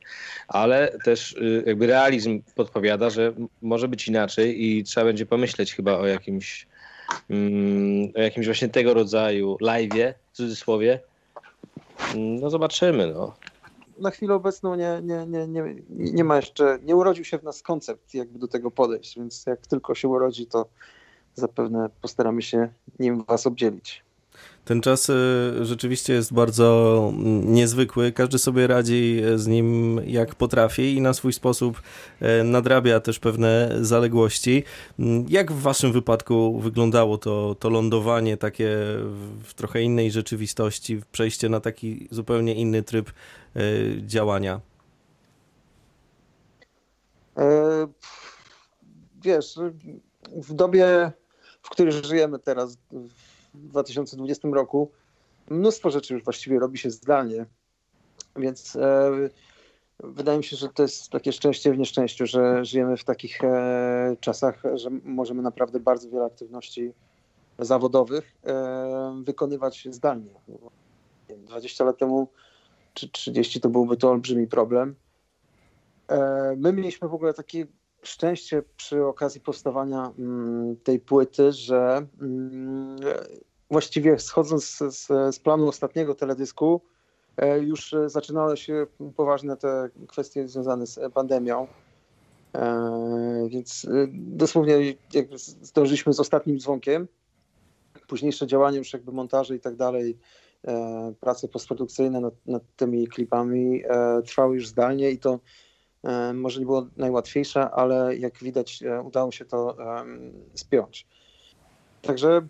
Ale 0.48 0.98
też 1.04 1.34
y, 1.34 1.64
jakby 1.66 1.88
realizm 1.88 2.42
podpowiada, 2.56 3.10
że 3.10 3.34
może 3.62 3.88
być 3.88 4.08
inaczej 4.08 4.66
i 4.66 4.84
trzeba 4.84 5.06
będzie 5.06 5.26
pomyśleć 5.26 5.76
chyba 5.76 5.98
o 5.98 6.06
jakimś, 6.08 6.68
mm, 7.30 8.12
o 8.16 8.22
jakimś 8.22 8.46
właśnie 8.46 8.70
tego 8.70 8.94
rodzaju 8.94 9.58
live'ie, 9.62 10.14
w 10.34 10.38
cudzysłowie. 10.38 11.00
No 12.16 12.50
zobaczymy, 12.50 13.08
no 13.08 13.36
na 14.00 14.12
chwilę 14.12 14.36
obecną 14.36 14.76
nie, 14.76 15.02
nie, 15.04 15.26
nie, 15.28 15.48
nie, 15.48 15.76
nie 15.90 16.24
ma 16.24 16.36
jeszcze, 16.36 16.80
nie 16.84 16.96
urodził 16.96 17.26
się 17.26 17.38
w 17.38 17.44
nas 17.44 17.62
koncept, 17.62 18.14
jakby 18.14 18.40
do 18.40 18.48
tego 18.48 18.72
podejść, 18.72 19.18
więc 19.18 19.46
jak 19.46 19.68
tylko 19.68 19.96
się 19.96 20.08
urodzi, 20.08 20.48
to 20.48 20.66
zapewne 21.34 21.90
postaramy 22.02 22.42
się 22.42 22.70
nim 23.00 23.24
was 23.24 23.48
obdzielić. 23.48 24.07
Ten 24.68 24.82
czas 24.82 25.10
y, 25.10 25.14
rzeczywiście 25.62 26.14
jest 26.14 26.34
bardzo 26.34 26.98
mm, 27.14 27.54
niezwykły. 27.54 28.12
Każdy 28.12 28.40
sobie 28.40 28.68
radzi 28.68 29.22
z 29.36 29.48
nim 29.48 30.00
jak 30.06 30.36
potrafi 30.36 30.94
i 30.94 31.02
na 31.02 31.14
swój 31.14 31.34
sposób 31.34 31.82
y, 32.22 32.44
nadrabia 32.44 33.00
też 33.00 33.20
pewne 33.20 33.78
zaległości. 33.82 34.64
Mm, 35.00 35.26
jak 35.30 35.52
w 35.52 35.62
waszym 35.62 35.92
wypadku 35.92 36.60
wyglądało 36.60 37.18
to, 37.18 37.56
to 37.60 37.70
lądowanie 37.70 38.38
takie 38.38 38.70
w 39.44 39.54
trochę 39.56 39.82
innej 39.82 40.12
rzeczywistości, 40.12 41.02
przejście 41.12 41.50
na 41.50 41.60
taki 41.60 42.08
zupełnie 42.12 42.56
inny 42.56 42.84
tryb 42.84 43.12
y, 43.56 44.02
działania? 44.06 44.62
E, 47.38 47.88
wiesz, 49.22 49.56
w 50.36 50.54
dobie, 50.54 51.12
w 51.62 51.70
której 51.70 51.94
żyjemy 52.04 52.40
teraz, 52.40 52.78
w 53.54 53.68
2020 53.68 54.48
roku 54.48 54.92
mnóstwo 55.50 55.92
rzeczy 55.92 56.14
już 56.14 56.24
właściwie 56.24 56.60
robi 56.60 56.78
się 56.78 56.92
zdalnie, 56.92 57.46
więc 58.36 58.76
e, 58.76 59.12
wydaje 60.00 60.38
mi 60.38 60.44
się, 60.44 60.58
że 60.58 60.70
to 60.70 60.84
jest 60.84 61.10
takie 61.10 61.32
szczęście 61.32 61.74
w 61.74 61.78
nieszczęściu, 61.78 62.26
że 62.26 62.66
żyjemy 62.66 62.98
w 62.98 63.04
takich 63.04 63.44
e, 63.44 64.16
czasach, 64.20 64.64
że 64.74 64.90
możemy 65.04 65.42
naprawdę 65.42 65.80
bardzo 65.80 66.10
wiele 66.10 66.26
aktywności 66.26 66.94
zawodowych 67.60 68.36
e, 68.46 69.22
wykonywać 69.24 69.88
zdalnie. 69.92 70.32
20 71.30 71.84
lat 71.84 71.98
temu 71.98 72.28
czy 72.94 73.10
30 73.10 73.62
to 73.62 73.70
byłby 73.70 73.98
to 73.98 74.10
olbrzymi 74.10 74.48
problem. 74.48 74.96
E, 76.08 76.56
my 76.58 76.74
mieliśmy 76.74 77.08
w 77.08 77.14
ogóle 77.14 77.34
takie 77.34 77.68
szczęście 78.08 78.64
przy 78.78 79.06
okazji 79.06 79.42
powstawania 79.42 80.12
mm, 80.20 80.76
tej 80.84 81.00
płyty, 81.00 81.52
że 81.52 82.08
mm, 82.22 82.98
właściwie 83.72 84.20
schodząc 84.20 84.66
z, 84.78 85.06
z, 85.36 85.40
planu 85.40 85.68
ostatniego 85.68 86.16
teledysku, 86.16 86.82
e, 87.38 87.60
już 87.60 87.96
zaczynały 88.06 88.58
się 88.58 88.88
poważne 89.16 89.58
te 89.58 89.90
kwestie 90.08 90.48
związane 90.48 90.88
z 90.88 91.00
pandemią. 91.14 91.68
E, 92.56 93.48
więc 93.50 93.86
e, 93.86 94.08
dosłownie 94.12 94.78
zdążyliśmy 95.62 96.14
z 96.14 96.20
ostatnim 96.20 96.60
dzwonkiem. 96.60 97.08
Późniejsze 98.08 98.48
działania, 98.48 98.78
już 98.78 98.94
jakby 98.94 99.12
montaże 99.12 99.56
i 99.56 99.60
tak 99.60 99.76
dalej, 99.76 100.18
prace 101.20 101.48
postprodukcyjne 101.48 102.22
nad, 102.22 102.34
nad 102.46 102.64
tymi 102.76 103.08
klipami 103.08 103.84
trwały 104.26 104.56
już 104.56 104.68
zdalnie 104.68 105.12
i 105.12 105.18
to 105.18 105.40
może 106.34 106.60
nie 106.60 106.66
było 106.66 106.88
najłatwiejsze, 106.98 107.72
ale 107.72 108.16
jak 108.16 108.38
widać 108.38 108.84
udało 109.04 109.32
się 109.32 109.46
to 109.46 109.78
spiąć. 110.54 111.08
Także 112.02 112.48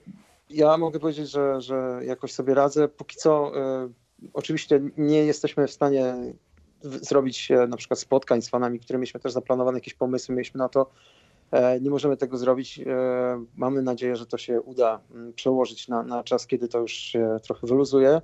ja 0.50 0.78
mogę 0.78 1.00
powiedzieć, 1.00 1.30
że, 1.30 1.62
że 1.62 2.00
jakoś 2.04 2.34
sobie 2.34 2.54
radzę. 2.54 2.88
Póki 2.88 3.16
co 3.16 3.52
oczywiście 4.34 4.82
nie 4.98 5.26
jesteśmy 5.26 5.68
w 5.68 5.72
stanie 5.72 6.16
zrobić 6.82 7.50
na 7.68 7.78
przykład 7.78 8.00
spotkań 8.00 8.42
z 8.42 8.50
fanami, 8.50 8.80
które 8.80 9.00
mieliśmy 9.00 9.20
też 9.20 9.32
zaplanowane, 9.32 9.78
jakieś 9.78 9.94
pomysły 9.94 10.36
mieliśmy 10.36 10.58
na 10.58 10.70
to. 10.70 10.90
E, 11.52 11.80
nie 11.82 11.90
możemy 11.90 12.18
tego 12.18 12.38
zrobić. 12.38 12.80
E, 12.80 13.46
mamy 13.56 13.82
nadzieję, 13.82 14.16
że 14.16 14.26
to 14.26 14.38
się 14.38 14.62
uda 14.62 15.00
mm, 15.12 15.34
przełożyć 15.34 15.88
na, 15.88 16.04
na 16.04 16.24
czas, 16.24 16.48
kiedy 16.48 16.68
to 16.68 16.80
już 16.80 16.92
się 16.92 17.38
trochę 17.44 17.68
wyluzuje. 17.68 18.22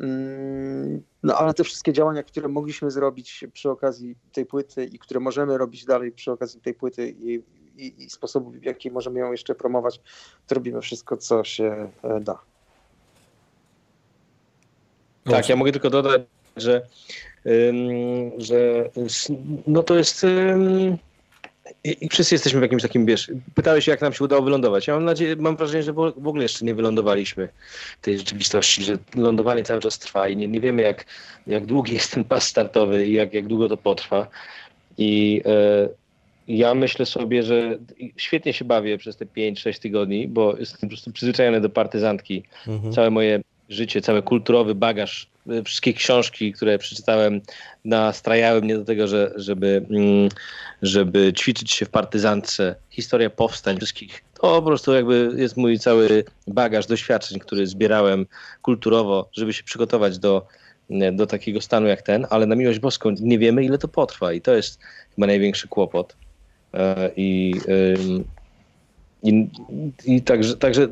Mm, 0.00 1.02
no 1.22 1.34
ale 1.34 1.54
te 1.54 1.64
wszystkie 1.64 1.92
działania, 1.92 2.22
które 2.22 2.48
mogliśmy 2.48 2.90
zrobić 2.90 3.44
przy 3.52 3.70
okazji 3.70 4.16
tej 4.32 4.46
płyty 4.46 4.84
i 4.84 4.98
które 4.98 5.20
możemy 5.20 5.58
robić 5.58 5.84
dalej 5.84 6.12
przy 6.12 6.32
okazji 6.32 6.60
tej 6.60 6.74
płyty 6.74 7.08
i, 7.08 7.42
i, 7.76 8.04
i 8.04 8.10
sposobów, 8.10 8.54
w 8.54 8.62
jaki 8.62 8.90
możemy 8.90 9.20
ją 9.20 9.32
jeszcze 9.32 9.54
promować, 9.54 10.00
to 10.46 10.54
robimy 10.54 10.80
wszystko, 10.80 11.16
co 11.16 11.44
się 11.44 11.90
e, 12.02 12.20
da. 12.20 12.38
Tak, 15.24 15.48
ja 15.48 15.56
mogę 15.56 15.72
tylko 15.72 15.90
dodać, 15.90 16.22
że, 16.56 16.86
że 18.38 18.90
no 19.66 19.82
to 19.82 19.94
jest 19.94 20.26
i, 21.84 22.08
wszyscy 22.08 22.34
jesteśmy 22.34 22.60
w 22.60 22.62
jakimś 22.62 22.82
takim, 22.82 23.06
wiesz, 23.06 23.30
pytałeś 23.54 23.86
jak 23.86 24.00
nam 24.00 24.12
się 24.12 24.24
udało 24.24 24.42
wylądować. 24.42 24.86
Ja 24.86 24.94
mam 24.94 25.04
nadzieję, 25.04 25.36
mam 25.36 25.56
wrażenie, 25.56 25.82
że 25.82 25.92
w 25.92 26.26
ogóle 26.26 26.42
jeszcze 26.42 26.64
nie 26.64 26.74
wylądowaliśmy 26.74 27.48
tej 28.02 28.18
rzeczywistości, 28.18 28.84
że 28.84 28.98
lądowanie 29.14 29.62
cały 29.62 29.80
czas 29.80 29.98
trwa 29.98 30.28
i 30.28 30.36
nie, 30.36 30.48
nie 30.48 30.60
wiemy, 30.60 30.82
jak, 30.82 31.06
jak 31.46 31.66
długi 31.66 31.94
jest 31.94 32.14
ten 32.14 32.24
pas 32.24 32.46
startowy 32.48 33.06
i 33.06 33.12
jak, 33.12 33.34
jak 33.34 33.46
długo 33.46 33.68
to 33.68 33.76
potrwa. 33.76 34.26
I 34.98 35.42
e, 35.46 35.88
ja 36.48 36.74
myślę 36.74 37.06
sobie, 37.06 37.42
że 37.42 37.78
świetnie 38.16 38.52
się 38.52 38.64
bawię 38.64 38.98
przez 38.98 39.16
te 39.16 39.26
5-6 39.26 39.82
tygodni, 39.82 40.28
bo 40.28 40.56
jestem 40.56 40.80
po 40.80 40.86
prostu 40.86 41.12
przyzwyczajony 41.12 41.60
do 41.60 41.70
partyzantki. 41.70 42.42
Mhm. 42.66 42.92
Całe 42.92 43.10
moje 43.10 43.40
życie, 43.70 44.00
cały 44.00 44.22
kulturowy 44.22 44.74
bagaż, 44.74 45.28
e, 45.50 45.62
wszystkie 45.62 45.92
książki, 45.92 46.52
które 46.52 46.78
przeczytałem, 46.78 47.40
nastrajały 47.84 48.60
mnie 48.60 48.78
do 48.78 48.84
tego, 48.84 49.08
że, 49.08 49.32
żeby, 49.36 49.86
mm, 49.90 50.28
żeby 50.82 51.32
ćwiczyć 51.32 51.72
się 51.72 51.86
w 51.86 51.90
partyzantce. 51.90 52.74
Historia 52.90 53.30
powstań 53.30 53.76
wszystkich. 53.76 54.24
To 54.34 54.40
po 54.40 54.62
prostu 54.62 54.94
jakby 54.94 55.32
jest 55.36 55.56
mój 55.56 55.78
cały 55.78 56.24
bagaż 56.46 56.86
doświadczeń, 56.86 57.38
który 57.38 57.66
zbierałem 57.66 58.26
kulturowo, 58.62 59.28
żeby 59.32 59.52
się 59.52 59.62
przygotować 59.62 60.18
do, 60.18 60.46
do 61.12 61.26
takiego 61.26 61.60
stanu 61.60 61.86
jak 61.86 62.02
ten, 62.02 62.26
ale 62.30 62.46
na 62.46 62.56
miłość 62.56 62.78
boską 62.78 63.14
nie 63.20 63.38
wiemy, 63.38 63.64
ile 63.64 63.78
to 63.78 63.88
potrwa 63.88 64.32
i 64.32 64.40
to 64.40 64.54
jest 64.54 64.78
chyba 65.14 65.26
największy 65.26 65.68
kłopot. 65.68 66.16
E, 66.74 67.10
I, 67.16 67.54
i, 69.22 69.48
i 70.04 70.22
także, 70.22 70.56
także 70.56 70.88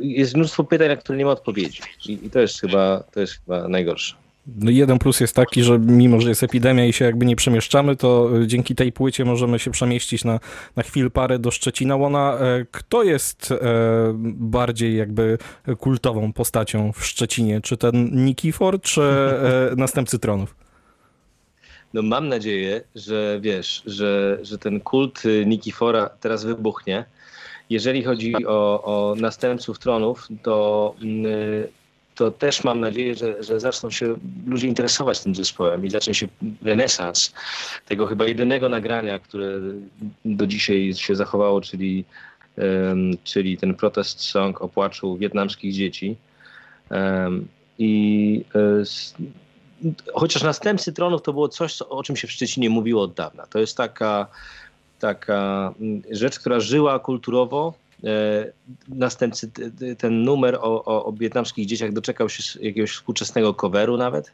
jest 0.00 0.34
mnóstwo 0.34 0.64
pytań, 0.64 0.88
na 0.88 0.96
które 0.96 1.18
nie 1.18 1.24
ma 1.24 1.30
odpowiedzi. 1.30 1.80
I, 2.06 2.12
i 2.26 2.30
to 2.30 2.40
jest 2.40 2.60
chyba 2.60 3.04
to 3.12 3.20
jest 3.20 3.32
chyba 3.32 3.68
najgorsze. 3.68 4.14
No 4.46 4.70
jeden 4.70 4.98
plus 4.98 5.20
jest 5.20 5.36
taki, 5.36 5.62
że 5.62 5.78
mimo, 5.78 6.20
że 6.20 6.28
jest 6.28 6.42
epidemia 6.42 6.86
i 6.86 6.92
się 6.92 7.04
jakby 7.04 7.26
nie 7.26 7.36
przemieszczamy, 7.36 7.96
to 7.96 8.30
e, 8.42 8.46
dzięki 8.46 8.74
tej 8.74 8.92
płycie 8.92 9.24
możemy 9.24 9.58
się 9.58 9.70
przemieścić 9.70 10.24
na, 10.24 10.40
na 10.76 10.82
chwilę 10.82 11.10
parę 11.10 11.38
do 11.38 11.50
Szczecina. 11.50 11.96
Łona, 11.96 12.38
e, 12.38 12.66
kto 12.70 13.02
jest 13.02 13.52
e, 13.52 13.56
bardziej 14.24 14.96
jakby 14.96 15.38
kultową 15.78 16.32
postacią 16.32 16.92
w 16.92 17.06
Szczecinie? 17.06 17.60
Czy 17.60 17.76
ten 17.76 18.24
Nikifor, 18.24 18.80
czy 18.80 19.00
następcy 19.76 20.18
tronów? 20.18 20.54
No 21.94 22.02
mam 22.02 22.28
nadzieję, 22.28 22.80
że 22.94 23.38
wiesz, 23.42 23.82
że, 23.86 24.38
że 24.42 24.58
ten 24.58 24.80
kult 24.80 25.22
Nikifora 25.46 26.10
teraz 26.20 26.44
wybuchnie. 26.44 27.04
Jeżeli 27.70 28.04
chodzi 28.04 28.46
o, 28.46 28.82
o 28.84 29.14
następców 29.14 29.78
tronów, 29.78 30.28
to 30.42 30.94
mm, 31.02 31.66
to 32.20 32.30
też 32.30 32.64
mam 32.64 32.80
nadzieję, 32.80 33.14
że, 33.14 33.42
że 33.42 33.60
zaczną 33.60 33.90
się 33.90 34.16
ludzie 34.46 34.68
interesować 34.68 35.20
tym 35.20 35.34
zespołem 35.34 35.86
i 35.86 35.90
zacznie 35.90 36.14
się 36.14 36.28
renesans 36.62 37.32
tego 37.86 38.06
chyba 38.06 38.24
jedynego 38.26 38.68
nagrania, 38.68 39.18
które 39.18 39.60
do 40.24 40.46
dzisiaj 40.46 40.94
się 40.94 41.16
zachowało, 41.16 41.60
czyli, 41.60 42.04
czyli 43.24 43.56
ten 43.56 43.74
protest 43.74 44.20
song 44.20 44.62
o 44.62 44.68
płaczu 44.68 45.16
wietnamskich 45.16 45.72
dzieci. 45.72 46.16
I 47.78 48.44
um, 48.54 48.84
chociaż 50.14 50.42
następcy 50.42 50.92
tronów 50.92 51.22
to 51.22 51.32
było 51.32 51.48
coś, 51.48 51.82
o 51.82 52.02
czym 52.02 52.16
się 52.16 52.28
w 52.28 52.32
Szczecinie 52.32 52.70
mówiło 52.70 53.02
od 53.02 53.14
dawna. 53.14 53.46
To 53.46 53.58
jest 53.58 53.76
taka, 53.76 54.26
taka 55.00 55.74
mm, 55.80 56.02
rzecz, 56.10 56.38
która 56.38 56.60
żyła 56.60 56.98
kulturowo, 56.98 57.74
E, 58.04 58.52
następcy, 58.88 59.50
ten 59.98 60.22
numer 60.22 60.54
o, 60.54 60.84
o, 60.84 61.04
o 61.04 61.12
wietnamskich 61.12 61.66
dzieciach 61.66 61.92
doczekał 61.92 62.28
się 62.28 62.60
jakiegoś 62.60 62.92
współczesnego 62.92 63.54
coveru 63.54 63.96
nawet. 63.96 64.32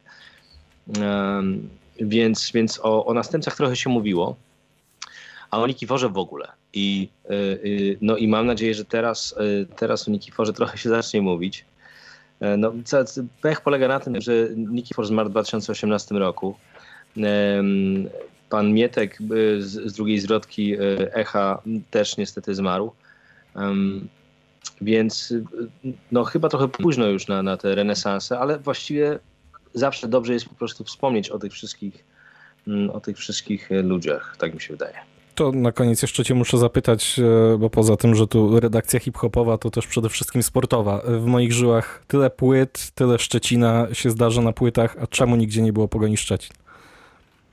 Więc, 1.99 2.51
więc 2.51 2.79
o, 2.83 3.05
o 3.05 3.13
następcach 3.13 3.55
trochę 3.55 3.75
się 3.75 3.89
mówiło, 3.89 4.35
a 5.51 5.59
o 5.59 5.67
Nikiforze 5.67 6.09
w 6.09 6.17
ogóle. 6.17 6.47
I, 6.73 7.09
e, 7.25 7.29
no 8.01 8.17
i 8.17 8.27
mam 8.27 8.45
nadzieję, 8.45 8.73
że 8.73 8.85
teraz, 8.85 9.35
e, 9.37 9.75
teraz 9.75 10.07
o 10.07 10.11
Nikiforze 10.11 10.53
trochę 10.53 10.77
się 10.77 10.89
zacznie 10.89 11.21
mówić. 11.21 11.65
No, 12.57 12.73
pech 13.41 13.61
polega 13.61 13.87
na 13.87 13.99
tym, 13.99 14.21
że 14.21 14.31
Nikifor 14.55 15.05
zmarł 15.05 15.29
w 15.29 15.31
2018 15.31 16.15
roku. 16.15 16.55
Pan 18.49 18.73
Mietek 18.73 19.17
z, 19.59 19.91
z 19.91 19.93
drugiej 19.93 20.19
zwrotki 20.19 20.75
Echa 21.13 21.61
też 21.91 22.17
niestety 22.17 22.55
zmarł. 22.55 22.91
Um, 23.55 24.07
więc 24.81 25.33
no, 26.11 26.23
chyba 26.23 26.49
trochę 26.49 26.67
późno 26.67 27.07
już 27.07 27.27
na, 27.27 27.43
na 27.43 27.57
te 27.57 27.75
renesanse, 27.75 28.39
ale 28.39 28.59
właściwie 28.59 29.19
zawsze 29.73 30.07
dobrze 30.07 30.33
jest 30.33 30.49
po 30.49 30.55
prostu 30.55 30.83
wspomnieć 30.83 31.29
o 31.29 31.39
tych 31.39 31.53
wszystkich, 31.53 32.05
mm, 32.67 32.89
o 32.89 32.99
tych 32.99 33.17
wszystkich 33.17 33.69
ludziach, 33.83 34.35
tak 34.39 34.53
mi 34.53 34.61
się 34.61 34.73
wydaje. 34.73 34.95
To 35.35 35.51
na 35.51 35.71
koniec 35.71 36.01
jeszcze 36.01 36.25
cię 36.25 36.33
muszę 36.33 36.57
zapytać, 36.57 37.19
e, 37.19 37.57
bo 37.57 37.69
poza 37.69 37.97
tym, 37.97 38.15
że 38.15 38.27
tu 38.27 38.59
redakcja 38.59 38.99
hip-hopowa, 38.99 39.57
to 39.57 39.69
też 39.69 39.87
przede 39.87 40.09
wszystkim 40.09 40.43
sportowa. 40.43 41.01
W 41.05 41.25
moich 41.25 41.53
żyłach 41.53 42.03
tyle 42.07 42.29
płyt, 42.29 42.91
tyle 42.95 43.19
Szczecina 43.19 43.87
się 43.93 44.09
zdarza 44.09 44.41
na 44.41 44.53
płytach, 44.53 44.95
a 45.01 45.07
czemu 45.07 45.35
nigdzie 45.35 45.61
nie 45.61 45.73
było 45.73 45.87
Pogoni 45.87 46.17
Szczecin? 46.17 46.55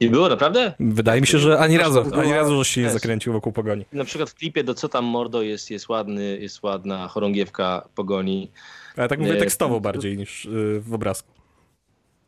Nie 0.05 0.11
było, 0.11 0.29
naprawdę? 0.29 0.73
Wydaje 0.81 1.21
mi 1.21 1.27
się, 1.27 1.39
że 1.39 1.59
ani 1.59 1.79
razu, 1.79 2.03
ani 2.15 2.33
razu 2.33 2.59
że 2.59 2.65
się 2.65 2.83
nie 2.83 2.91
zakręcił 2.91 3.33
wokół 3.33 3.53
Pogoni. 3.53 3.85
Na 3.93 4.05
przykład 4.05 4.31
w 4.31 4.35
klipie 4.35 4.65
do 4.65 4.75
Co 4.75 4.89
tam 4.89 5.05
mordo 5.05 5.43
jest, 5.43 5.71
jest, 5.71 5.89
ładny, 5.89 6.39
jest 6.41 6.63
ładna 6.63 7.09
chorągiewka 7.09 7.89
Pogoni. 7.95 8.51
Ja 8.97 9.09
tak 9.09 9.19
mówię 9.19 9.37
tekstowo 9.37 9.81
bardziej 9.81 10.17
niż 10.17 10.45
y, 10.45 10.81
w 10.81 10.95
obrazku. 10.95 11.35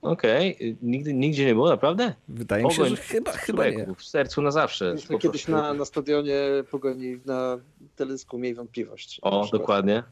Okej, 0.02 0.56
okay. 0.56 0.76
Nigdy, 0.82 1.14
nigdzie 1.14 1.46
nie 1.46 1.54
było, 1.54 1.68
naprawdę? 1.68 2.14
Wydaje 2.28 2.64
mi 2.64 2.72
się, 2.72 2.86
że 2.86 2.96
chyba, 2.96 3.32
chyba 3.32 3.68
nie. 3.68 3.86
W 3.98 4.04
sercu 4.04 4.42
na 4.42 4.50
zawsze. 4.50 4.92
Myśmy 4.92 5.18
kiedyś 5.18 5.48
na, 5.48 5.74
na 5.74 5.84
stadionie 5.84 6.38
Pogoni 6.70 7.20
na 7.24 7.58
teledysku 7.96 8.38
mieli 8.38 8.54
wątpliwość. 8.54 9.18
O, 9.22 9.48
dokładnie. 9.52 10.02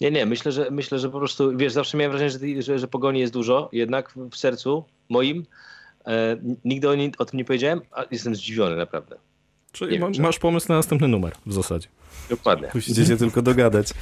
Nie, 0.00 0.10
nie, 0.10 0.26
myślę, 0.26 0.52
że 0.52 0.70
myślę, 0.70 0.98
że 0.98 1.10
po 1.10 1.18
prostu, 1.18 1.56
wiesz, 1.56 1.72
zawsze 1.72 1.98
miałem 1.98 2.12
wrażenie, 2.12 2.56
że, 2.56 2.62
że, 2.62 2.78
że 2.78 2.88
pogoni 2.88 3.20
jest 3.20 3.32
dużo, 3.32 3.68
jednak 3.72 4.14
w 4.30 4.36
sercu 4.36 4.84
moim 5.08 5.46
e, 6.06 6.36
nigdy 6.64 6.88
o, 6.88 6.94
nie, 6.94 7.10
o, 7.18 7.24
tym 7.24 7.38
nie 7.38 7.44
powiedziałem, 7.44 7.80
a 7.92 8.04
jestem 8.10 8.34
zdziwiony 8.34 8.76
naprawdę. 8.76 9.16
Czyli 9.72 9.98
ma, 9.98 10.08
masz 10.18 10.38
pomysł 10.38 10.66
na 10.68 10.74
następny 10.76 11.08
numer 11.08 11.32
w 11.46 11.52
zasadzie. 11.52 11.88
Dokładnie. 12.30 12.68
Musicie 12.74 13.06
się 13.06 13.16
tylko 13.16 13.42
dogadać. 13.42 13.94